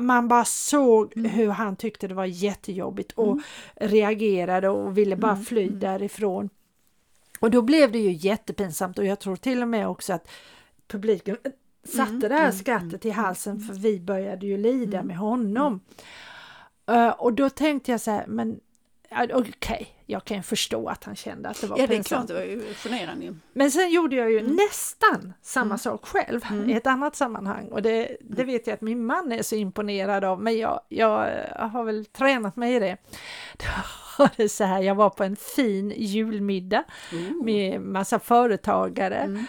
man 0.00 0.28
bara 0.28 0.44
såg 0.44 1.16
Mm. 1.16 1.30
hur 1.30 1.48
han 1.48 1.76
tyckte 1.76 2.08
det 2.08 2.14
var 2.14 2.24
jättejobbigt 2.24 3.12
och 3.12 3.40
reagerade 3.74 4.68
och 4.68 4.98
ville 4.98 5.16
bara 5.16 5.32
Mm. 5.32 5.44
fly 5.44 5.68
därifrån. 5.68 6.48
Och 7.40 7.50
då 7.50 7.62
blev 7.62 7.92
det 7.92 7.98
ju 7.98 8.12
jättepinsamt 8.12 8.98
och 8.98 9.04
jag 9.06 9.20
tror 9.20 9.36
till 9.36 9.62
och 9.62 9.68
med 9.68 9.88
också 9.88 10.12
att 10.12 10.28
publiken 10.88 11.36
satte 11.84 12.10
Mm, 12.10 12.20
det 12.20 12.34
här 12.34 12.44
mm, 12.44 12.52
skrattet 12.58 13.04
i 13.04 13.10
halsen 13.10 13.60
för 13.60 13.74
vi 13.74 14.00
började 14.00 14.46
ju 14.46 14.56
lida 14.56 15.02
med 15.02 15.16
honom. 15.16 15.80
Eh, 16.86 17.08
och 17.08 17.32
då 17.32 17.50
tänkte 17.50 17.90
jag 17.90 18.00
så 18.00 18.10
här, 18.10 18.24
men 18.26 18.60
ja, 19.08 19.26
okej, 19.32 19.88
jag 20.06 20.24
kan 20.24 20.42
förstå 20.42 20.88
att 20.88 21.04
han 21.04 21.16
kände 21.16 21.48
att 21.48 21.60
det 21.60 21.66
var 21.66 21.78
Ja, 21.78 21.86
det 21.86 21.92
är 21.94 21.96
pinsamt. 21.96 22.26
klart, 22.26 22.28
det 22.28 22.34
var 22.34 22.42
ju 22.50 22.74
generande. 22.84 23.36
Men 23.52 23.70
sen 23.70 23.90
gjorde 23.90 24.16
jag 24.16 24.30
ju 24.32 24.38
Mm. 24.38 24.52
nästan 24.56 25.32
samma 25.42 25.78
sak 25.78 26.06
själv 26.06 26.40
i 26.66 26.72
ett 26.72 26.86
annat 26.86 27.16
sammanhang 27.16 27.68
och 27.68 27.82
det, 27.82 28.16
det 28.20 28.44
vet 28.44 28.66
jag 28.66 28.74
att 28.74 28.80
min 28.80 29.06
man 29.06 29.32
är 29.32 29.42
så 29.42 29.54
imponerad 29.56 30.24
av 30.24 30.42
men 30.42 30.58
jag, 30.58 30.80
jag 30.88 31.10
har 31.58 31.84
väl 31.84 32.04
tränat 32.06 32.56
mig 32.56 32.74
i 32.74 32.78
det. 32.78 32.96
Var 34.18 34.30
det 34.36 34.48
så 34.48 34.64
här, 34.64 34.82
jag 34.82 34.94
var 34.94 35.10
på 35.10 35.24
en 35.24 35.36
fin 35.36 35.92
julmiddag 35.96 36.84
med 37.44 37.80
massa 37.80 38.18
företagare 38.18 39.16
Mm. 39.16 39.44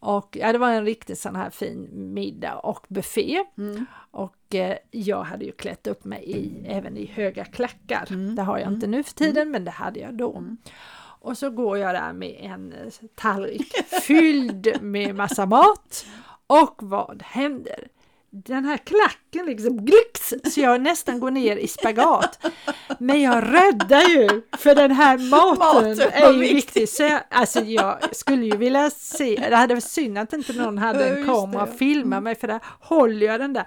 Och 0.00 0.36
ja, 0.40 0.52
det 0.52 0.58
var 0.58 0.70
en 0.70 0.84
riktigt 0.84 1.18
sån 1.18 1.36
här 1.36 1.50
fin 1.50 1.88
middag 2.14 2.58
och 2.58 2.86
buffé. 2.88 3.44
Mm. 3.58 3.86
Och 4.10 4.54
eh, 4.54 4.76
jag 4.90 5.22
hade 5.22 5.44
ju 5.44 5.52
klätt 5.52 5.86
upp 5.86 6.04
mig 6.04 6.24
i, 6.24 6.66
även 6.66 6.96
i 6.96 7.06
höga 7.06 7.44
klackar. 7.44 8.06
Mm. 8.10 8.34
Det 8.34 8.42
har 8.42 8.58
jag 8.58 8.72
inte 8.72 8.86
nu 8.86 9.02
för 9.02 9.14
tiden, 9.14 9.50
men 9.50 9.64
det 9.64 9.70
hade 9.70 10.00
jag 10.00 10.14
då. 10.14 10.42
Och 11.20 11.38
så 11.38 11.50
går 11.50 11.78
jag 11.78 11.94
där 11.94 12.12
med 12.12 12.36
en 12.40 12.72
eh, 12.72 12.92
tallrik 13.14 13.72
fylld 14.02 14.82
med 14.82 15.14
massa 15.14 15.46
mat. 15.46 16.06
Och 16.46 16.76
vad 16.82 17.22
händer? 17.22 17.88
Den 18.30 18.64
här 18.64 18.76
klacken 18.76 19.46
liksom 19.46 19.84
glix, 19.84 20.34
så 20.54 20.60
jag 20.60 20.80
nästan 20.80 21.20
går 21.20 21.30
ner 21.30 21.56
i 21.56 21.68
spagat. 21.68 22.46
Men 22.98 23.22
jag 23.22 23.44
räddar 23.44 24.02
ju, 24.02 24.42
för 24.58 24.74
den 24.74 24.90
här 24.90 25.18
maten, 25.18 25.88
Maten 25.88 26.10
är 26.12 26.32
ju 26.32 26.38
viktig. 26.38 26.54
viktig. 26.56 26.88
Så 26.88 27.02
jag, 27.02 27.20
alltså 27.30 27.60
jag 27.60 28.16
skulle 28.16 28.46
ju 28.46 28.56
vilja 28.56 28.90
se, 28.90 29.46
det 29.50 29.56
hade 29.56 29.74
varit 29.74 29.84
synd 29.84 30.18
att 30.18 30.32
inte 30.32 30.52
någon 30.52 30.78
hade 30.78 31.08
en 31.08 31.26
kamera 31.26 31.62
och 31.62 31.78
filma 31.78 32.20
mig 32.20 32.34
för 32.34 32.48
där 32.48 32.60
håller 32.80 33.26
jag 33.26 33.40
den 33.40 33.52
där. 33.52 33.64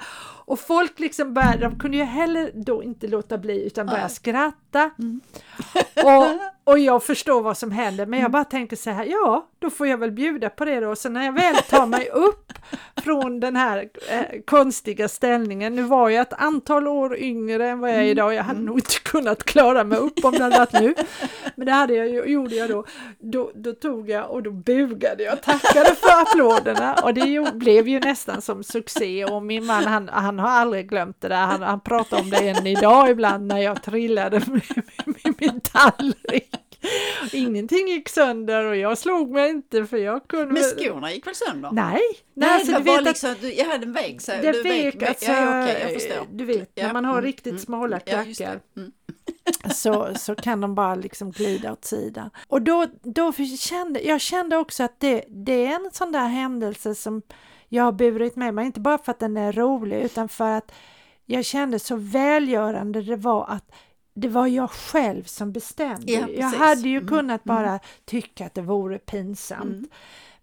Och 0.49 0.59
folk 0.59 0.99
liksom 0.99 1.33
började, 1.33 1.57
de 1.57 1.79
kunde 1.79 1.97
ju 1.97 2.03
heller 2.03 2.51
då 2.53 2.83
inte 2.83 3.07
låta 3.07 3.37
bli 3.37 3.65
utan 3.65 3.87
börja 3.87 4.09
skratta. 4.09 4.89
Mm. 4.99 5.21
Och, 5.95 6.27
och 6.71 6.79
jag 6.79 7.03
förstår 7.03 7.41
vad 7.41 7.57
som 7.57 7.71
händer 7.71 8.05
men 8.05 8.19
jag 8.19 8.31
bara 8.31 8.43
tänker 8.43 8.75
så 8.75 8.89
här, 8.89 9.05
ja 9.05 9.47
då 9.59 9.69
får 9.69 9.87
jag 9.87 9.97
väl 9.97 10.11
bjuda 10.11 10.49
på 10.49 10.65
det 10.65 10.79
då. 10.79 10.95
Så 10.95 11.09
när 11.09 11.25
jag 11.25 11.33
väl 11.33 11.55
tar 11.55 11.85
mig 11.85 12.09
upp 12.09 12.53
från 13.03 13.39
den 13.39 13.55
här 13.55 13.89
eh, 14.09 14.41
konstiga 14.45 15.07
ställningen, 15.07 15.75
nu 15.75 15.81
var 15.83 16.09
jag 16.09 16.21
ett 16.21 16.33
antal 16.33 16.87
år 16.87 17.17
yngre 17.17 17.69
än 17.69 17.79
vad 17.79 17.89
jag 17.89 17.97
är 17.97 18.03
idag, 18.03 18.33
jag 18.33 18.43
hade 18.43 18.59
nog 18.59 18.77
inte 18.77 18.99
kunnat 19.03 19.43
klara 19.43 19.83
mig 19.83 19.97
upp 19.97 20.25
om 20.25 20.31
det 20.31 20.43
hade 20.43 20.57
varit 20.57 20.73
nu. 20.73 20.95
Men 21.55 21.65
det 21.65 21.71
hade 21.71 21.93
jag, 21.93 22.29
gjorde 22.29 22.55
jag 22.55 22.69
då. 22.69 22.85
då. 23.19 23.51
Då 23.55 23.73
tog 23.73 24.09
jag 24.09 24.31
och 24.31 24.43
då 24.43 24.51
bugade 24.51 25.23
jag, 25.23 25.43
tackade 25.43 25.95
för 25.95 26.21
applåderna 26.21 26.95
och 27.03 27.13
det 27.13 27.53
blev 27.53 27.87
ju 27.87 27.99
nästan 27.99 28.41
som 28.41 28.63
succé 28.63 29.25
och 29.25 29.43
min 29.43 29.65
man 29.65 29.83
han, 29.83 30.09
han 30.09 30.38
har 30.39 30.49
aldrig 30.49 30.89
glömt 30.89 31.21
det 31.21 31.27
där, 31.27 31.45
han, 31.45 31.61
han 31.61 31.79
pratar 31.79 32.19
om 32.19 32.29
det 32.29 32.49
än 32.49 32.67
idag 32.67 33.09
ibland 33.09 33.47
när 33.47 33.57
jag 33.57 33.83
trillade 33.83 34.39
med, 34.39 34.61
med, 34.75 35.15
med 35.23 35.35
min 35.37 35.61
tallrik. 35.61 36.55
Ingenting 37.33 37.87
gick 37.87 38.09
sönder 38.09 38.65
och 38.65 38.75
jag 38.75 38.97
slog 38.97 39.31
mig 39.31 39.49
inte 39.49 39.85
för 39.85 39.97
jag 39.97 40.27
kunde... 40.27 40.53
Men 40.53 40.63
skorna 40.63 41.13
gick 41.13 41.27
väl 41.27 41.35
sönder? 41.35 41.69
Nej, 41.71 42.01
nej, 42.33 42.49
alltså, 42.49 42.71
det 42.71 42.79
var 42.79 42.97
vet 42.97 43.03
liksom 43.03 43.31
att 43.31 43.41
du, 43.41 43.53
jag 43.53 43.65
hade 43.65 43.85
en 43.85 43.93
väg 43.93 44.21
så 44.21 44.31
det 44.31 44.51
du 44.51 44.63
vek, 44.63 45.03
alltså, 45.03 45.31
ja, 45.31 45.63
okej, 45.63 45.79
jag 45.81 45.93
förstår. 45.93 46.27
du 46.31 46.45
vet 46.45 46.75
när 46.75 46.83
Ja, 46.83 46.93
man 46.93 47.05
har 47.05 47.13
mm, 47.13 47.25
riktigt 47.25 47.51
mm, 47.51 47.59
smala 47.59 47.99
Ja, 48.05 48.23
just 48.23 48.37
klackar 48.37 48.59
det. 48.73 48.91
Mm. 49.45 49.73
så, 49.75 50.11
så 50.15 50.35
kan 50.35 50.61
de 50.61 50.75
bara 50.75 50.95
liksom 50.95 51.31
glida 51.31 51.71
åt 51.71 51.85
sidan. 51.85 52.29
Och 52.47 52.61
då, 52.61 52.85
då 53.03 53.33
kände 53.59 53.99
jag 54.01 54.21
kände 54.21 54.57
också 54.57 54.83
att 54.83 54.99
det, 54.99 55.23
det 55.27 55.65
är 55.65 55.75
en 55.75 55.89
sån 55.93 56.11
där 56.11 56.27
händelse 56.27 56.95
som 56.95 57.21
jag 57.69 57.83
har 57.83 57.91
burit 57.91 58.35
med 58.35 58.53
mig, 58.53 58.65
inte 58.65 58.79
bara 58.79 58.97
för 58.97 59.11
att 59.11 59.19
den 59.19 59.37
är 59.37 59.51
rolig 59.53 59.97
utan 60.01 60.29
för 60.29 60.49
att 60.49 60.71
jag 61.25 61.45
kände 61.45 61.79
så 61.79 61.95
välgörande 61.95 63.01
det 63.01 63.15
var 63.15 63.45
att 63.49 63.71
det 64.13 64.27
var 64.27 64.47
jag 64.47 64.71
själv 64.71 65.23
som 65.23 65.51
bestämde. 65.51 66.11
Ja, 66.11 66.27
jag 66.29 66.49
hade 66.49 66.89
ju 66.89 66.97
Mm, 66.97 67.07
kunnat 67.07 67.43
bara 67.43 67.79
tycka 68.05 68.45
att 68.45 68.53
det 68.53 68.61
vore 68.61 68.97
pinsamt. 68.97 69.63
Mm. 69.63 69.87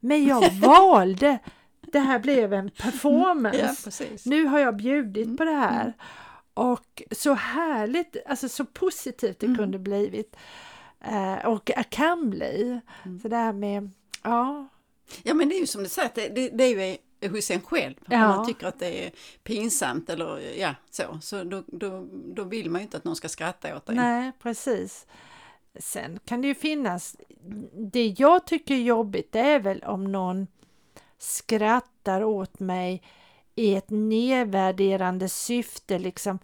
Men 0.00 0.24
jag 0.24 0.50
valde, 0.60 1.38
det 1.80 1.98
här 1.98 2.18
blev 2.18 2.52
en 2.52 2.70
performance. 2.70 4.04
Ja. 4.04 4.06
Nu 4.24 4.44
har 4.44 4.58
jag 4.58 4.76
bjudit 4.76 5.24
Mm, 5.24 5.36
på 5.36 5.44
det 5.44 5.52
här. 5.52 5.92
Och 6.56 7.02
så 7.12 7.32
härligt, 7.34 8.16
alltså 8.26 8.48
så 8.48 8.64
positivt 8.64 9.38
det 9.40 9.46
Mm. 9.46 9.58
kunde 9.58 9.78
blivit. 9.78 10.36
Eh, 11.00 11.46
och 11.46 11.70
kan 11.90 12.30
bli. 12.30 12.80
Mm. 13.04 13.20
Så 13.20 13.28
det 13.28 13.36
här 13.36 13.52
med, 13.52 13.90
ja, 14.22 14.68
Ja 15.22 15.34
men 15.34 15.48
det 15.48 15.54
är 15.56 15.60
ju 15.60 15.66
som 15.66 15.82
du 15.82 15.88
säger, 15.88 16.10
det, 16.14 16.28
det, 16.28 16.48
det 16.48 16.64
är 16.64 16.68
ju 17.22 17.28
hos 17.30 17.50
en 17.50 17.60
själv. 17.60 17.94
Om 17.98 18.04
Ja. 18.10 18.28
man 18.36 18.46
tycker 18.46 18.66
att 18.66 18.78
det 18.78 19.06
är 19.06 19.10
pinsamt 19.44 20.10
eller 20.10 20.58
ja 20.58 20.74
så, 20.90 21.18
så 21.22 21.44
då, 21.44 21.62
då, 21.66 22.08
då 22.12 22.44
vill 22.44 22.70
man 22.70 22.80
ju 22.80 22.84
inte 22.84 22.96
att 22.96 23.04
någon 23.04 23.16
ska 23.16 23.28
skratta 23.28 23.76
åt 23.76 23.86
dig. 23.86 23.96
nej 23.96 24.32
precis. 24.42 25.06
Sen 25.78 26.18
kan 26.24 26.42
det 26.42 26.48
ju 26.48 26.54
finnas, 26.54 27.16
det 27.92 28.14
jag 28.18 28.46
tycker 28.46 28.74
är 28.74 28.78
jobbigt 28.78 29.32
det 29.32 29.40
är 29.40 29.60
väl 29.60 29.82
om 29.82 30.12
någon 30.12 30.46
skrattar 31.18 32.24
åt 32.24 32.60
mig 32.60 33.02
i 33.56 33.74
ett 33.74 33.90
nedvärderande 33.90 35.28
syfte, 35.28 35.98
liksom 35.98 36.38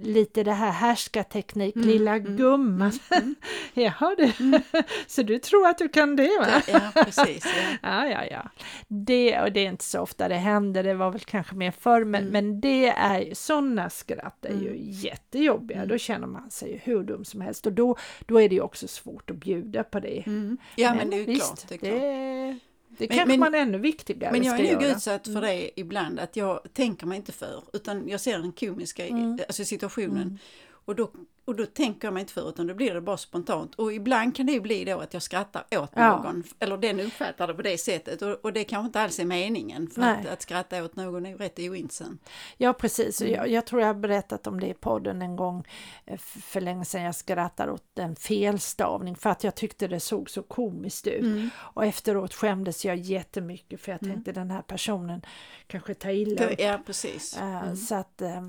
lite 0.00 0.42
det 0.42 0.52
här 0.52 0.70
härskarteknik, 0.70 1.76
Mm, 1.76 1.88
lilla 1.88 2.16
mm, 2.16 2.36
gumman. 2.36 2.92
Jaha 3.74 4.14
du, 4.18 4.32
så 5.06 5.22
du 5.22 5.38
tror 5.38 5.66
att 5.68 5.78
du 5.78 5.88
kan 5.88 6.16
det 6.16 6.38
va? 6.40 6.62
Ja, 6.68 7.02
precis. 7.04 7.44
Ja. 7.44 7.62
Ja, 7.82 8.06
ja, 8.08 8.24
ja. 8.30 8.50
Det, 8.88 9.40
och 9.40 9.52
det 9.52 9.60
är 9.60 9.68
inte 9.68 9.84
så 9.84 10.00
ofta 10.00 10.28
det 10.28 10.34
händer, 10.34 10.82
det 10.82 10.94
var 10.94 11.10
väl 11.10 11.20
kanske 11.20 11.54
mer 11.54 11.70
förr, 11.70 12.04
men, 12.04 12.20
Mm. 12.22 12.32
men 12.32 12.60
det 12.60 12.88
är 12.88 13.20
ju, 13.20 13.34
sådana 13.34 13.90
skratt 13.90 14.44
är 14.44 14.52
ju 14.54 14.68
Mm. 14.68 14.76
jättejobbiga, 14.90 15.76
Mm. 15.78 15.88
då 15.88 15.98
känner 15.98 16.26
man 16.26 16.50
sig 16.50 16.70
ju 16.72 16.78
hur 16.78 17.02
dum 17.02 17.24
som 17.24 17.40
helst 17.40 17.66
och 17.66 17.72
då, 17.72 17.96
då 18.26 18.40
är 18.40 18.48
det 18.48 18.54
ju 18.54 18.60
också 18.60 18.88
svårt 18.88 19.30
att 19.30 19.36
bjuda 19.36 19.84
på 19.84 20.00
det. 20.00 20.22
Mm. 20.26 20.58
ja 20.76 20.94
men, 20.94 21.10
det 21.10 21.16
är 21.16 21.18
ju 21.20 21.24
visst, 21.24 21.46
klart. 21.46 21.68
Det 21.68 21.74
är 21.74 21.78
klart. 21.78 22.00
det 22.00 22.58
Men- 22.88 23.08
kanske 23.08 23.26
men- 23.26 23.40
man 23.40 23.54
ännu 23.54 23.78
viktigare 23.78 24.32
Men 24.32 24.44
jag 24.44 24.60
är 24.60 24.72
nog 24.74 24.82
utsatt 24.82 25.24
för 25.26 25.40
det 25.40 25.80
ibland 25.80 26.20
att 26.20 26.36
jag 26.36 26.60
tänker 26.72 27.06
mig 27.06 27.16
inte 27.16 27.32
för 27.32 27.62
utan 27.72 28.08
jag 28.08 28.20
ser 28.20 28.38
den 28.38 28.52
komiska 28.52 29.06
Mm. 29.06 29.38
alltså 29.48 29.64
situationen 29.64 30.22
Mm. 30.22 30.38
Och, 30.86 30.94
då, 30.96 31.10
och 31.44 31.56
då 31.56 31.66
tänker 31.66 32.06
jag 32.08 32.14
mig 32.14 32.20
inte 32.20 32.32
för 32.32 32.48
utan 32.48 32.66
då 32.66 32.74
blir 32.74 32.94
det 32.94 33.00
bara 33.00 33.16
spontant 33.16 33.74
och 33.74 33.92
ibland 33.92 34.36
kan 34.36 34.46
det 34.46 34.52
ju 34.52 34.60
bli 34.60 34.84
då 34.84 34.98
att 35.00 35.14
jag 35.14 35.22
skrattar 35.22 35.60
åt 35.78 35.90
Ja. 35.94 36.16
någon 36.22 36.42
eller 36.58 36.76
den 36.76 37.00
uppfattar 37.00 37.46
det 37.46 37.54
på 37.54 37.62
det 37.62 37.78
sättet 37.78 38.22
och, 38.22 38.28
och 38.44 38.52
det 38.52 38.64
kanske 38.64 38.86
inte 38.86 39.00
alls 39.00 39.18
är 39.18 39.24
meningen 39.24 39.88
för 39.90 40.02
att, 40.02 40.26
att 40.26 40.42
skratta 40.42 40.84
åt 40.84 40.96
någon 40.96 41.26
är 41.26 41.30
ju 41.30 41.36
rätt 41.36 41.58
ointressant. 41.58 42.28
Ja 42.56 42.72
precis, 42.72 43.20
Mm. 43.20 43.32
jag, 43.34 43.48
jag 43.48 43.66
tror 43.66 43.80
jag 43.80 43.88
har 43.88 43.94
berättat 43.94 44.46
om 44.46 44.60
det 44.60 44.66
i 44.66 44.74
podden 44.74 45.22
en 45.22 45.36
gång 45.36 45.64
eh, 46.04 46.18
för 46.18 46.60
länge 46.60 46.84
sedan. 46.84 47.02
Jag 47.02 47.14
skrattade 47.14 47.72
åt 47.72 47.98
en 47.98 48.16
felstavning 48.16 49.16
för 49.16 49.30
att 49.30 49.44
jag 49.44 49.54
tyckte 49.54 49.88
det 49.88 50.00
såg 50.00 50.30
så 50.30 50.42
komiskt 50.42 51.06
ut. 51.06 51.22
Mm. 51.22 51.50
Och 51.56 51.84
efteråt 51.84 52.34
skämdes 52.34 52.84
jag 52.84 52.96
jättemycket 52.96 53.80
för 53.80 53.92
jag 53.92 54.02
Mm. 54.02 54.14
tänkte 54.14 54.32
den 54.32 54.50
här 54.50 54.62
personen 54.62 55.22
kanske 55.66 55.94
tar 55.94 56.10
illa 56.10 56.44
upp. 56.46 56.54
Ja 56.60 56.80
precis. 56.86 57.36
Eh, 57.36 57.56
Mm. 57.62 57.76
Så 57.76 57.94
att 57.94 58.22
eh, 58.22 58.42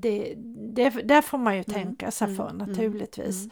det, 0.00 0.34
det, 0.74 0.90
där 0.90 1.22
får 1.22 1.38
man 1.38 1.56
ju 1.56 1.64
Mm, 1.68 1.74
tänka 1.82 2.10
sig 2.10 2.24
mm, 2.24 2.36
för 2.36 2.50
mm, 2.50 2.68
naturligtvis. 2.68 3.48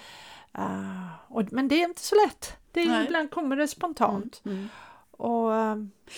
Eh, 0.58 1.06
och, 1.28 1.52
men 1.52 1.68
det 1.68 1.74
är 1.82 1.84
inte 1.88 2.02
så 2.02 2.14
lätt. 2.26 2.52
Det 2.72 2.80
är, 2.80 3.04
ibland 3.04 3.30
kommer 3.30 3.56
det 3.56 3.68
spontant. 3.68 4.42
Och, 5.10 5.54
eh, 5.54 5.76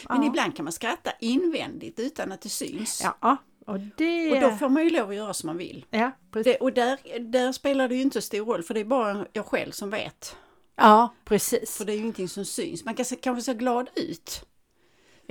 Men 0.08 0.22
ibland 0.22 0.56
kan 0.56 0.64
man 0.64 0.72
skratta 0.72 1.10
invändigt 1.20 2.00
utan 2.00 2.32
att 2.32 2.40
det 2.40 2.48
syns. 2.48 3.02
Ja, 3.20 3.36
och 3.66 3.80
det... 3.96 4.30
Och 4.32 4.40
då 4.50 4.56
får 4.56 4.68
man 4.68 4.84
ju 4.84 4.90
lov 4.90 5.08
att 5.08 5.14
göra 5.16 5.34
som 5.34 5.46
man 5.46 5.56
vill. 5.56 5.86
ja. 5.90 6.10
Det, 6.30 6.56
och 6.56 6.72
där, 6.72 6.98
där 7.18 7.52
spelar 7.52 7.88
det 7.88 7.94
ju 7.94 8.02
inte 8.02 8.22
stor 8.22 8.44
roll 8.44 8.62
för 8.62 8.74
det 8.74 8.80
är 8.80 8.84
bara 8.84 9.26
jag 9.32 9.46
själv 9.46 9.70
som 9.72 9.90
vet. 9.90 10.36
ja, 10.76 11.14
precis. 11.24 11.76
För 11.76 11.84
det 11.84 11.92
är 11.92 11.94
ju 11.94 12.00
ingenting 12.00 12.28
som 12.28 12.44
syns. 12.44 12.84
Man 12.84 12.94
kan 12.94 13.04
se, 13.04 13.16
kanske 13.16 13.42
se 13.42 13.54
glad 13.54 13.90
ut, 13.94 14.44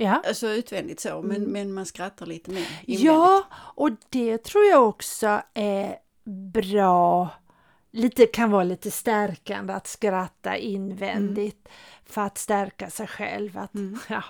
Ja. 0.02 0.22
alltså 0.26 0.48
utvändigt 0.48 1.00
så, 1.00 1.22
men, 1.22 1.36
Mm. 1.36 1.50
men 1.52 1.72
man 1.74 1.86
skrattar 1.86 2.26
lite 2.26 2.50
mer 2.50 2.58
invändigt. 2.82 3.00
Ja, 3.04 3.42
och 3.54 3.90
det 4.10 4.38
tror 4.38 4.64
jag 4.64 4.88
också 4.88 5.42
är 5.54 5.96
bra. 6.52 7.28
Lite 7.90 8.26
kan 8.26 8.50
vara 8.50 8.64
lite 8.64 8.90
stärkande 8.90 9.72
att 9.72 9.86
skratta 9.86 10.56
invändigt 10.56 11.68
för 12.04 12.20
att 12.22 12.38
stärka 12.38 12.90
sig 12.90 13.06
själv. 13.06 13.58
Att, 13.58 13.74
Mm. 13.74 13.98
ja, 14.08 14.22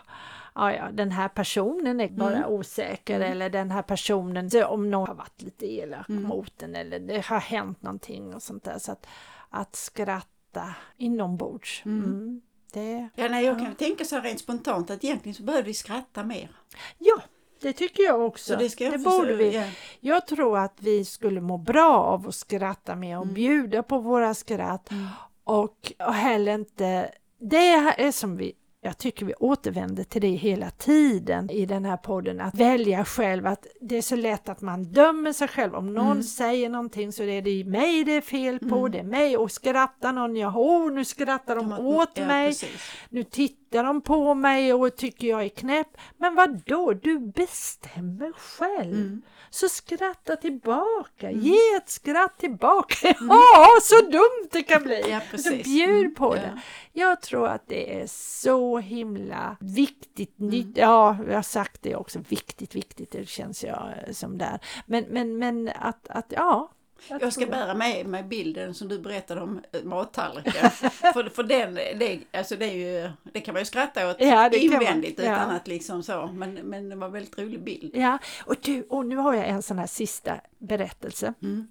ja, 0.55 0.73
ja, 0.73 0.91
den 0.93 1.11
här 1.11 1.29
personen 1.29 2.01
är 2.01 2.09
bara 2.09 2.37
Mm. 2.37 2.51
osäker 2.51 3.17
Mm. 3.17 3.33
eller 3.33 3.51
den 3.51 3.71
här 3.71 3.83
personen, 3.83 4.51
om 4.67 4.91
någon 4.91 5.09
har 5.09 5.15
varit 5.15 5.43
lite 5.43 5.67
elak 5.73 6.09
Mm. 6.09 6.23
mot 6.23 6.53
den 6.59 6.75
eller 6.77 6.99
det 6.99 7.27
har 7.27 7.41
hänt 7.41 7.83
någonting 7.83 8.35
och 8.35 8.43
sånt 8.43 8.65
där. 8.65 8.79
Så 8.79 8.93
att, 8.93 9.07
att 9.51 9.77
skratta 9.77 10.75
inombords. 10.97 11.83
Mm. 11.85 12.41
Det, 12.73 13.09
Ja, 13.15 13.29
nej, 13.29 13.45
jag 13.45 13.57
kan 13.59 13.67
Ja. 13.67 13.75
tänka 13.79 14.05
så 14.05 14.15
här 14.17 14.23
rent 14.23 14.41
spontant 14.41 14.91
att 14.91 15.05
egentligen 15.05 15.35
så 15.35 15.43
behöver 15.43 15.65
vi 15.67 15.75
skratta 15.75 16.25
mer. 16.25 16.51
ja, 16.99 17.23
det 17.61 17.73
tycker 17.73 18.03
jag 18.03 18.21
också. 18.21 18.53
Så 18.53 18.59
det 18.59 18.71
ska 18.71 18.85
jag 18.85 18.93
det 18.93 18.99
borde 18.99 19.35
vi. 19.37 19.55
Ja. 19.57 19.65
Jag 20.01 20.27
tror 20.27 20.59
att 20.59 20.75
vi 20.79 21.05
skulle 21.05 21.41
må 21.41 21.59
bra 21.59 21.99
av 21.99 22.29
att 22.29 22.35
skratta 22.35 22.97
mer 22.97 23.17
och 23.17 23.23
Mm. 23.23 23.35
bjuda 23.35 23.83
på 23.83 23.99
våra 23.99 24.35
skratt 24.35 24.91
Mm. 24.91 25.07
och, 25.45 25.93
och 26.07 26.15
heller 26.15 26.55
inte... 26.55 27.11
Det 27.39 27.57
är 27.67 28.13
som 28.13 28.37
vi 28.37 28.53
jag 28.85 28.99
tycker 28.99 29.27
vi 29.27 29.35
återvänder 29.35 30.05
till 30.05 30.23
det 30.23 30.29
hela 30.29 30.71
tiden 30.71 31.51
i 31.51 31.67
den 31.67 31.85
här 31.85 31.97
podden, 31.97 32.41
att 32.41 32.55
välja 32.55 33.05
själv, 33.05 33.47
att 33.47 33.67
det 33.81 33.97
är 33.99 34.03
så 34.03 34.17
lätt 34.17 34.49
att 34.49 34.61
man 34.61 34.85
dömer 34.85 35.33
sig 35.33 35.49
själv. 35.49 35.75
Om 35.75 35.95
någon 35.95 36.07
Mm. 36.11 36.23
säger 36.23 36.69
någonting 36.69 37.13
så 37.13 37.23
är 37.23 37.43
det 37.43 37.65
mig 37.65 38.05
det 38.05 38.13
är 38.13 38.21
fel 38.21 38.59
på, 38.59 38.79
Mm. 38.79 38.93
det 38.93 38.99
är 38.99 39.03
mig 39.05 39.37
och 39.37 39.51
skrattar 39.51 40.13
någon, 40.13 40.37
ja, 40.37 40.53
oh, 40.57 40.93
nu 40.93 41.05
skrattar 41.05 41.57
de 41.57 41.71
Ja, 41.71 41.79
åt 41.79 42.11
ja, 42.15 42.27
mig, 42.27 42.49
precis. 42.49 42.91
nu 43.11 43.25
tittar 43.25 43.62
de 43.83 44.01
på 44.01 44.35
mig 44.35 44.73
och 44.75 44.97
tycker 44.97 45.27
jag 45.29 45.45
är 45.45 45.49
knäpp. 45.49 45.89
Men 46.19 46.35
vad 46.35 46.63
då? 46.67 46.93
du 46.93 47.19
bestämmer 47.19 48.33
själv. 48.33 48.93
Mm. 48.95 49.23
Så 49.51 49.69
skratta 49.69 50.37
tillbaka, 50.37 51.31
Mm. 51.31 51.41
ge 51.41 51.75
ett 51.77 51.89
skratt 51.91 52.39
tillbaka. 52.39 53.15
Ja, 53.21 53.69
så 53.83 53.95
dumt 54.11 54.49
det 54.53 54.63
kan 54.63 54.83
bli! 54.83 55.05
Ja, 55.11 55.21
Så 55.39 55.51
bjud 55.51 55.89
Mm, 56.05 56.15
på 56.15 56.37
ja. 56.37 56.41
det. 56.43 56.61
Jag 56.93 57.21
tror 57.23 57.49
att 57.49 57.69
det 57.69 58.01
är 58.01 58.07
så 58.07 58.79
himla 58.79 59.57
viktigt, 59.61 60.39
Mm. 60.39 60.51
nytt, 60.51 60.77
ja, 60.77 61.17
jag 61.29 61.35
har 61.35 61.43
sagt 61.43 61.83
det 61.83 61.97
också, 61.97 62.19
viktigt, 62.29 62.75
viktigt, 62.75 63.11
det 63.11 63.29
känns 63.29 63.65
jag 63.65 63.93
eh, 64.07 64.13
som 64.13 64.39
där. 64.39 64.59
Men, 64.87 65.05
men, 65.11 65.39
men 65.39 65.71
att, 65.81 66.09
att 66.09 66.27
ja. 66.37 66.71
Jag 67.09 67.33
ska 67.33 67.41
tror- 67.41 67.51
bära 67.51 67.75
med 67.75 68.07
mig 68.07 68.23
bilden 68.23 68.75
som 68.75 68.89
du 68.89 68.99
berättade 68.99 69.41
om 69.41 69.61
eh, 69.73 69.83
mattallriken. 69.85 70.71
för, 70.91 71.29
för 71.35 71.43
den, 71.43 71.75
det, 71.75 72.21
alltså 72.33 72.57
det, 72.57 72.67
ju, 72.67 73.11
det 73.33 73.41
kan 73.41 73.55
man 73.55 73.61
ju 73.61 73.65
skratta 73.67 74.11
åt 74.11 74.17
Ja, 74.21 74.49
det 74.49 74.59
kan 74.59 74.71
man. 74.71 74.83
invändigt 74.83 75.19
Ja. 75.19 75.25
utan 75.25 75.51
att 75.51 75.69
liksom 75.69 76.03
så. 76.03 76.31
Men, 76.35 76.55
men 76.55 76.89
det 76.89 76.97
var 76.97 77.07
en 77.07 77.13
väldigt 77.13 77.39
rolig 77.39 77.63
bild. 77.65 77.97
Ja, 77.97 78.19
och 78.47 78.55
du, 78.63 78.83
och 78.83 79.07
nu 79.07 79.17
har 79.17 79.35
jag 79.35 79.49
en 79.49 79.63
sån 79.63 79.79
här 79.79 79.87
sista 79.87 80.41
berättelse. 80.59 81.35
Mm. 81.43 81.69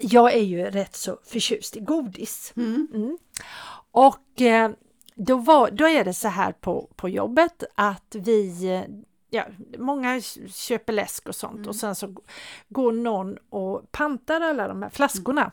Jag 0.00 0.34
är 0.34 0.42
ju 0.42 0.64
rätt 0.64 0.96
så 0.96 1.18
förtjust 1.26 1.76
i 1.76 1.80
godis. 1.80 2.52
Mm. 2.56 2.88
Mm. 2.94 3.18
Och 3.90 4.40
eh, 4.40 4.70
då, 5.14 5.36
var, 5.36 5.70
då 5.70 5.88
är 5.88 6.04
det 6.04 6.14
så 6.14 6.28
här 6.28 6.52
på, 6.52 6.88
på 6.96 7.08
jobbet 7.08 7.64
att 7.74 8.14
vi, 8.18 8.84
ja, 9.30 9.44
många 9.78 10.20
köper 10.48 10.92
läsk 10.92 11.28
och 11.28 11.34
sånt 11.34 11.66
och 11.66 11.76
sen 11.76 11.94
så 11.94 12.14
går 12.68 12.92
någon 12.92 13.36
och 13.50 13.92
pantar 13.92 14.40
alla 14.40 14.68
de 14.68 14.82
här 14.82 14.90
flaskorna 14.90 15.52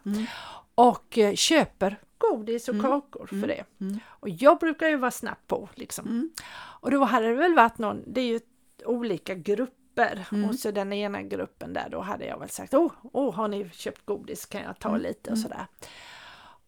och 0.76 1.18
eh, 1.18 1.36
köper 1.36 2.00
godis 2.18 2.70
och 2.70 2.82
kakor 2.82 3.26
för 3.28 3.48
det. 3.48 3.64
Och 4.06 4.30
jag 4.30 4.60
brukar 4.60 4.88
ju 4.88 4.98
vara 4.98 5.12
snabb 5.12 5.38
på 5.48 5.70
liksom. 5.76 6.32
Och 6.56 6.92
då 6.92 7.04
hade 7.04 7.28
det 7.28 7.34
väl 7.34 7.56
varit 7.56 7.78
någon, 7.78 8.04
det 8.08 8.22
är 8.22 8.26
ju 8.26 8.40
olika 8.86 9.36
grupper. 9.36 10.26
Och 10.50 10.56
så 10.56 10.72
den 10.72 10.94
ena 10.94 11.22
gruppen 11.22 11.74
där 11.74 11.90
då 11.90 12.00
hade 12.02 12.26
jag 12.26 12.40
väl 12.40 12.50
sagt 12.50 12.74
åh, 12.74 12.92
oh, 13.14 13.34
har 13.34 13.48
ni 13.48 13.70
köpt 13.70 14.06
godis? 14.06 14.46
Kan 14.46 14.62
jag 14.62 14.80
ta 14.80 14.98
lite? 14.98 15.32
och 15.32 15.38
sådär. 15.38 15.68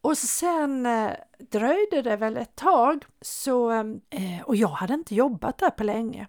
Och 0.02 0.18
sen 0.18 0.86
eh, 0.86 1.12
dröjde 1.40 2.02
det 2.02 2.16
väl 2.16 2.38
ett 2.38 2.56
tag 2.56 3.06
så, 3.22 3.72
eh, 4.10 4.42
och 4.44 4.56
jag 4.56 4.68
hade 4.68 4.94
inte 4.94 5.16
jobbat 5.16 5.58
där 5.58 5.70
på 5.70 5.84
länge. 5.84 6.28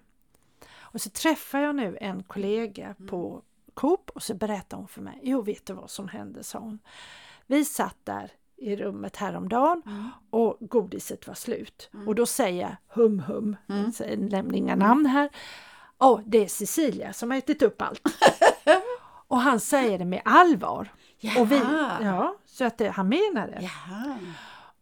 Och 0.97 1.01
så 1.01 1.09
träffar 1.09 1.59
jag 1.59 1.75
nu 1.75 1.97
en 2.01 2.23
kollega 2.23 2.95
på 3.09 3.41
Coop 3.73 4.09
och 4.09 4.23
så 4.23 4.33
berättar 4.33 4.77
hon 4.77 4.87
för 4.87 5.01
mig, 5.01 5.19
jo 5.23 5.41
vet 5.41 5.65
du 5.65 5.73
vad 5.73 5.89
som 5.89 6.07
hände, 6.07 6.43
sa 6.43 6.59
hon. 6.59 6.79
Vi 7.47 7.65
satt 7.65 7.95
där 8.03 8.31
i 8.55 8.75
rummet 8.75 9.15
häromdagen 9.15 9.81
Mm. 9.85 10.09
och 10.29 10.57
godiset 10.59 11.27
var 11.27 11.33
slut. 11.33 11.89
Och 12.07 12.15
då 12.15 12.25
säger 12.25 12.61
jag 12.61 12.75
hum 12.87 13.19
hum, 13.19 13.55
jag 13.99 14.19
nämner 14.19 14.55
inga 14.55 14.75
namn 14.75 15.05
här. 15.05 15.29
Åh, 15.97 16.19
det 16.25 16.43
är 16.43 16.47
Cecilia 16.47 17.13
som 17.13 17.31
har 17.31 17.37
ätit 17.37 17.61
upp 17.61 17.81
allt. 17.81 18.01
och 19.27 19.37
han 19.39 19.59
säger 19.59 19.99
det 19.99 20.05
med 20.05 20.21
allvar. 20.25 20.93
Och 21.39 21.51
vi, 21.51 21.61
ja, 22.01 22.35
så 22.45 22.65
att 22.65 22.77
det, 22.77 22.89
han 22.89 23.09
menar 23.09 23.47
det. 23.47 23.59
Jaha. 23.61 24.17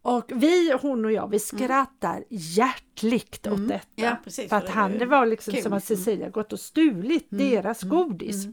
Och 0.06 0.32
vi, 0.36 0.78
hon 0.82 1.06
och 1.06 1.12
jag, 1.12 1.30
vi 1.30 1.40
skrattar 1.40 2.24
hjärtligt 2.30 3.48
åt 3.48 3.68
detta. 3.68 3.88
Ja, 3.96 4.18
precis, 4.24 4.50
för 4.50 4.56
att 4.56 4.70
han, 4.70 4.98
det 4.98 5.06
var 5.06 5.26
liksom 5.26 5.54
kul. 5.54 5.64
som 5.64 5.74
att 5.74 5.84
Cecilia 5.84 6.30
gått 6.30 6.54
och 6.54 6.60
stulit 6.60 7.28
deras 7.30 7.82
godis. 7.82 8.46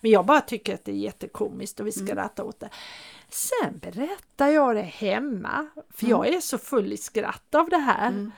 Men 0.00 0.10
jag 0.10 0.26
bara 0.26 0.40
tycker 0.40 0.74
att 0.74 0.84
det 0.84 0.92
är 0.92 0.96
jättekomiskt 0.96 1.80
och 1.80 1.86
vi 1.86 1.92
skrattar 1.92 2.44
åt 2.44 2.60
det. 2.60 2.68
Sen 3.28 3.78
berättar 3.78 4.48
jag 4.48 4.76
det 4.76 4.82
hemma, 4.82 5.66
för 5.90 6.06
jag 6.06 6.28
är 6.28 6.40
så 6.40 6.58
full 6.58 6.92
i 6.92 6.96
skratt 6.96 7.54
av 7.54 7.68
det 7.68 7.76
här. 7.76 8.30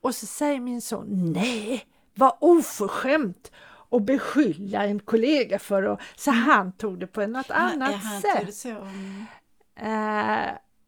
Och 0.00 0.14
så 0.14 0.26
säger 0.26 0.60
min 0.60 0.82
son, 0.82 1.32
nej, 1.32 1.86
vad 2.14 2.36
oförskämt 2.40 3.52
att 3.90 4.02
beskylla 4.02 4.84
en 4.84 5.00
kollega 5.00 5.58
för 5.58 5.82
att... 5.82 6.00
Så 6.16 6.30
han 6.30 6.72
tog 6.72 7.00
det 7.00 7.06
på 7.06 7.26
något 7.26 7.50
annat 7.50 7.94
ja, 8.04 8.20
sätt. 8.20 8.62
tog 8.62 8.84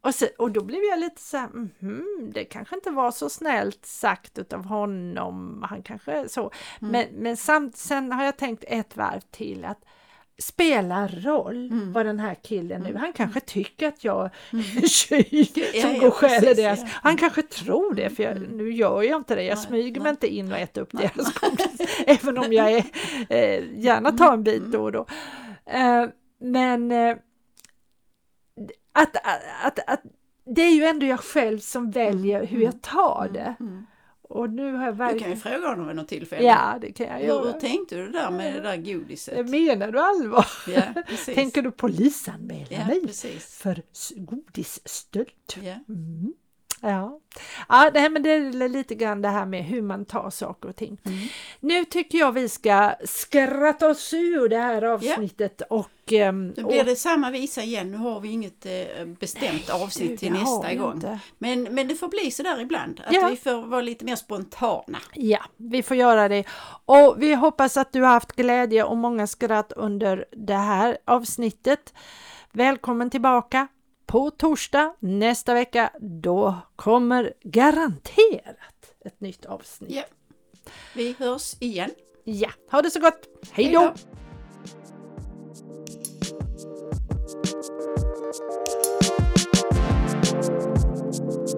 Mm. 0.03 0.09
Och, 0.09 0.15
så, 0.15 0.27
och 0.39 0.51
då 0.51 0.65
blev 0.65 0.81
jag 0.83 0.99
lite 1.01 1.21
så 1.23 1.37
här, 1.37 1.49
mhm, 1.49 2.31
det 2.35 2.45
kanske 2.45 2.75
inte 2.75 2.91
var 2.91 3.11
så 3.11 3.31
snällt 3.31 3.87
sagt 3.87 4.39
utav 4.39 4.65
honom, 4.65 5.65
han 5.69 5.83
kanske 5.83 6.29
så. 6.29 6.51
Men, 6.81 7.07
men 7.13 7.37
samt, 7.37 7.77
sen 7.77 8.13
har 8.13 8.25
jag 8.25 8.37
tänkt 8.37 8.65
ett 8.67 8.97
varv 8.97 9.21
till 9.31 9.65
att 9.65 9.79
spelar 10.39 11.09
roll 11.09 11.71
vad 11.95 12.07
den 12.07 12.19
här 12.21 12.35
killen 12.35 12.83
nu, 12.83 12.97
han 12.97 13.13
kanske 13.13 13.41
tycker 13.41 13.89
att 13.89 14.05
jag 14.05 14.25
är 14.53 14.89
tjuv 14.89 15.47
Ja, 15.75 15.83
som 15.83 15.95
ja, 15.95 16.01
går 16.01 16.11
stjäler 16.11 16.41
precis, 16.41 16.57
deras. 16.57 16.81
ja. 16.81 16.87
Han 16.93 17.17
kanske 17.17 17.43
tror 17.43 17.95
det, 17.95 18.11
för 18.11 18.23
jag, 18.23 18.41
nu 18.53 18.73
gör 18.73 19.03
jag 19.03 19.17
inte 19.21 19.35
det, 19.35 19.43
jag 19.43 19.57
Nej, 19.57 19.67
smyger 19.67 20.01
mig 20.01 20.03
nej. 20.03 20.11
inte 20.11 20.27
in 20.27 20.53
och 20.53 20.59
äter 20.59 20.83
upp 20.83 20.93
deras 20.93 21.35
godis, 21.41 22.05
även 22.07 22.39
om 22.39 22.53
jag 22.53 22.73
är, 22.73 22.85
eh, 23.29 23.65
gärna 23.75 24.13
tar 24.13 24.33
en 24.33 24.43
bit 24.45 24.65
då 24.65 24.83
och 24.83 24.93
då. 24.93 25.07
Eh, 25.67 26.05
men 26.41 26.93
eh, 26.93 27.17
att, 28.97 29.17
att, 29.17 29.43
att, 29.63 29.79
att 29.87 30.03
det 30.45 30.63
är 30.63 30.75
ju 30.75 30.85
ändå 30.85 31.07
jag 31.07 31.21
själv 31.21 31.59
som 31.59 31.91
väljer 31.91 32.47
hur 32.47 32.63
jag 32.63 32.83
tar 32.83 33.31
det. 33.33 33.55
Mm. 33.61 33.87
Och 34.29 34.51
nu 34.51 34.73
har 34.73 34.85
jag 34.85 34.95
Du 34.95 34.99
kan 34.99 35.09
ju 35.09 35.15
verkligen... 35.15 35.37
fråga 35.37 35.69
honom 35.69 35.87
vid 35.87 35.97
något 35.97 36.09
tillfälle. 36.09 36.47
Ja, 36.47 36.79
det 36.81 36.93
kan 36.93 37.07
jag 37.07 37.15
hur, 37.15 37.23
hur 37.27 37.49
göra. 37.49 37.53
tänkte 37.53 37.97
du 37.97 38.09
där 38.09 38.31
med 38.31 38.55
det 38.55 38.61
där 38.61 38.77
godiset? 38.77 39.49
Menar 39.49 39.93
du 39.93 40.01
allvar? 40.01 40.47
Ja, 40.67 40.83
precis. 41.07 41.35
Tänker 41.35 41.63
du 41.63 41.71
polisanmäla 41.71 42.67
ja, 42.71 42.87
mig 42.87 43.07
precis. 43.07 43.57
för 43.57 43.83
godisstöld? 44.17 45.29
Ja. 45.55 45.75
Mm. 45.89 46.35
Ja, 46.81 47.21
ja 47.69 47.91
det, 47.91 48.01
här, 48.01 48.11
men 48.11 48.23
det 48.23 48.31
är 48.31 48.69
lite 48.69 48.95
grann 48.95 49.23
det 49.23 49.29
här 49.29 49.47
med 49.47 49.65
hur 49.65 49.83
man 49.83 50.05
tar 50.05 50.31
saker 50.31 50.69
och 50.69 50.77
ting. 50.77 50.99
Mm. 51.05 51.19
Nu 51.61 51.85
tycker 51.85 52.19
jag 52.19 52.33
vi 52.33 52.49
ska 52.49 52.95
skratta 53.05 53.89
oss 53.89 54.15
ur 54.15 54.49
det 54.49 54.59
här 54.59 54.83
avsnittet 54.83 55.63
och... 55.71 55.91
ehm, 56.13 56.49
Nu 56.57 56.63
och 56.65 56.71
blir 56.71 56.85
det 56.85 56.97
samma 56.97 57.31
visa 57.31 57.63
igen. 57.63 57.91
Nu 57.91 57.97
har 57.97 58.21
vi 58.21 58.29
inget 58.29 58.67
eh, 58.67 59.05
bestämt 59.21 59.71
avsnitt 59.71 60.09
Gud, 60.11 60.19
till 60.19 60.33
nästa 60.33 60.75
gång. 60.75 60.93
inte. 60.95 61.19
Men, 61.39 61.63
men 61.63 61.89
det 61.89 61.95
får 61.95 62.09
bli 62.09 62.31
så 62.31 62.43
där 62.43 62.61
ibland. 62.61 63.01
Att 63.07 63.15
Ja. 63.15 63.29
vi 63.31 63.37
får 63.37 63.67
vara 63.67 63.81
lite 63.81 64.05
mer 64.05 64.17
spontana. 64.17 64.99
Ja, 65.15 65.41
vi 65.57 65.83
får 65.83 65.97
göra 65.97 66.29
det. 66.29 66.45
Och 66.85 67.15
vi 67.19 67.35
hoppas 67.35 67.77
att 67.77 67.93
du 67.93 68.03
har 68.03 68.09
haft 68.11 68.33
glädje 68.33 68.85
och 68.85 68.97
många 68.97 69.27
skratt 69.27 69.73
under 69.77 70.25
det 70.33 70.55
här 70.55 70.99
avsnittet. 71.05 71.95
Välkommen 72.53 73.11
tillbaka 73.11 73.69
på 74.07 74.31
torsdag 74.31 74.95
nästa 74.99 75.55
vecka. 75.55 75.91
Då 76.01 76.55
kommer 76.77 77.33
garanterat 77.43 78.95
ett 79.05 79.21
nytt 79.21 79.47
avsnitt. 79.47 79.91
Ja. 79.91 80.03
Vi 80.95 81.15
hörs 81.19 81.57
igen. 81.61 81.91
Ja, 82.25 82.51
ha 82.71 82.83
det 82.83 82.91
så 82.91 83.01
gott! 83.01 83.29
Hej 83.53 83.73
då! 83.73 83.81
Hej 83.81 83.95
då. 91.53 91.56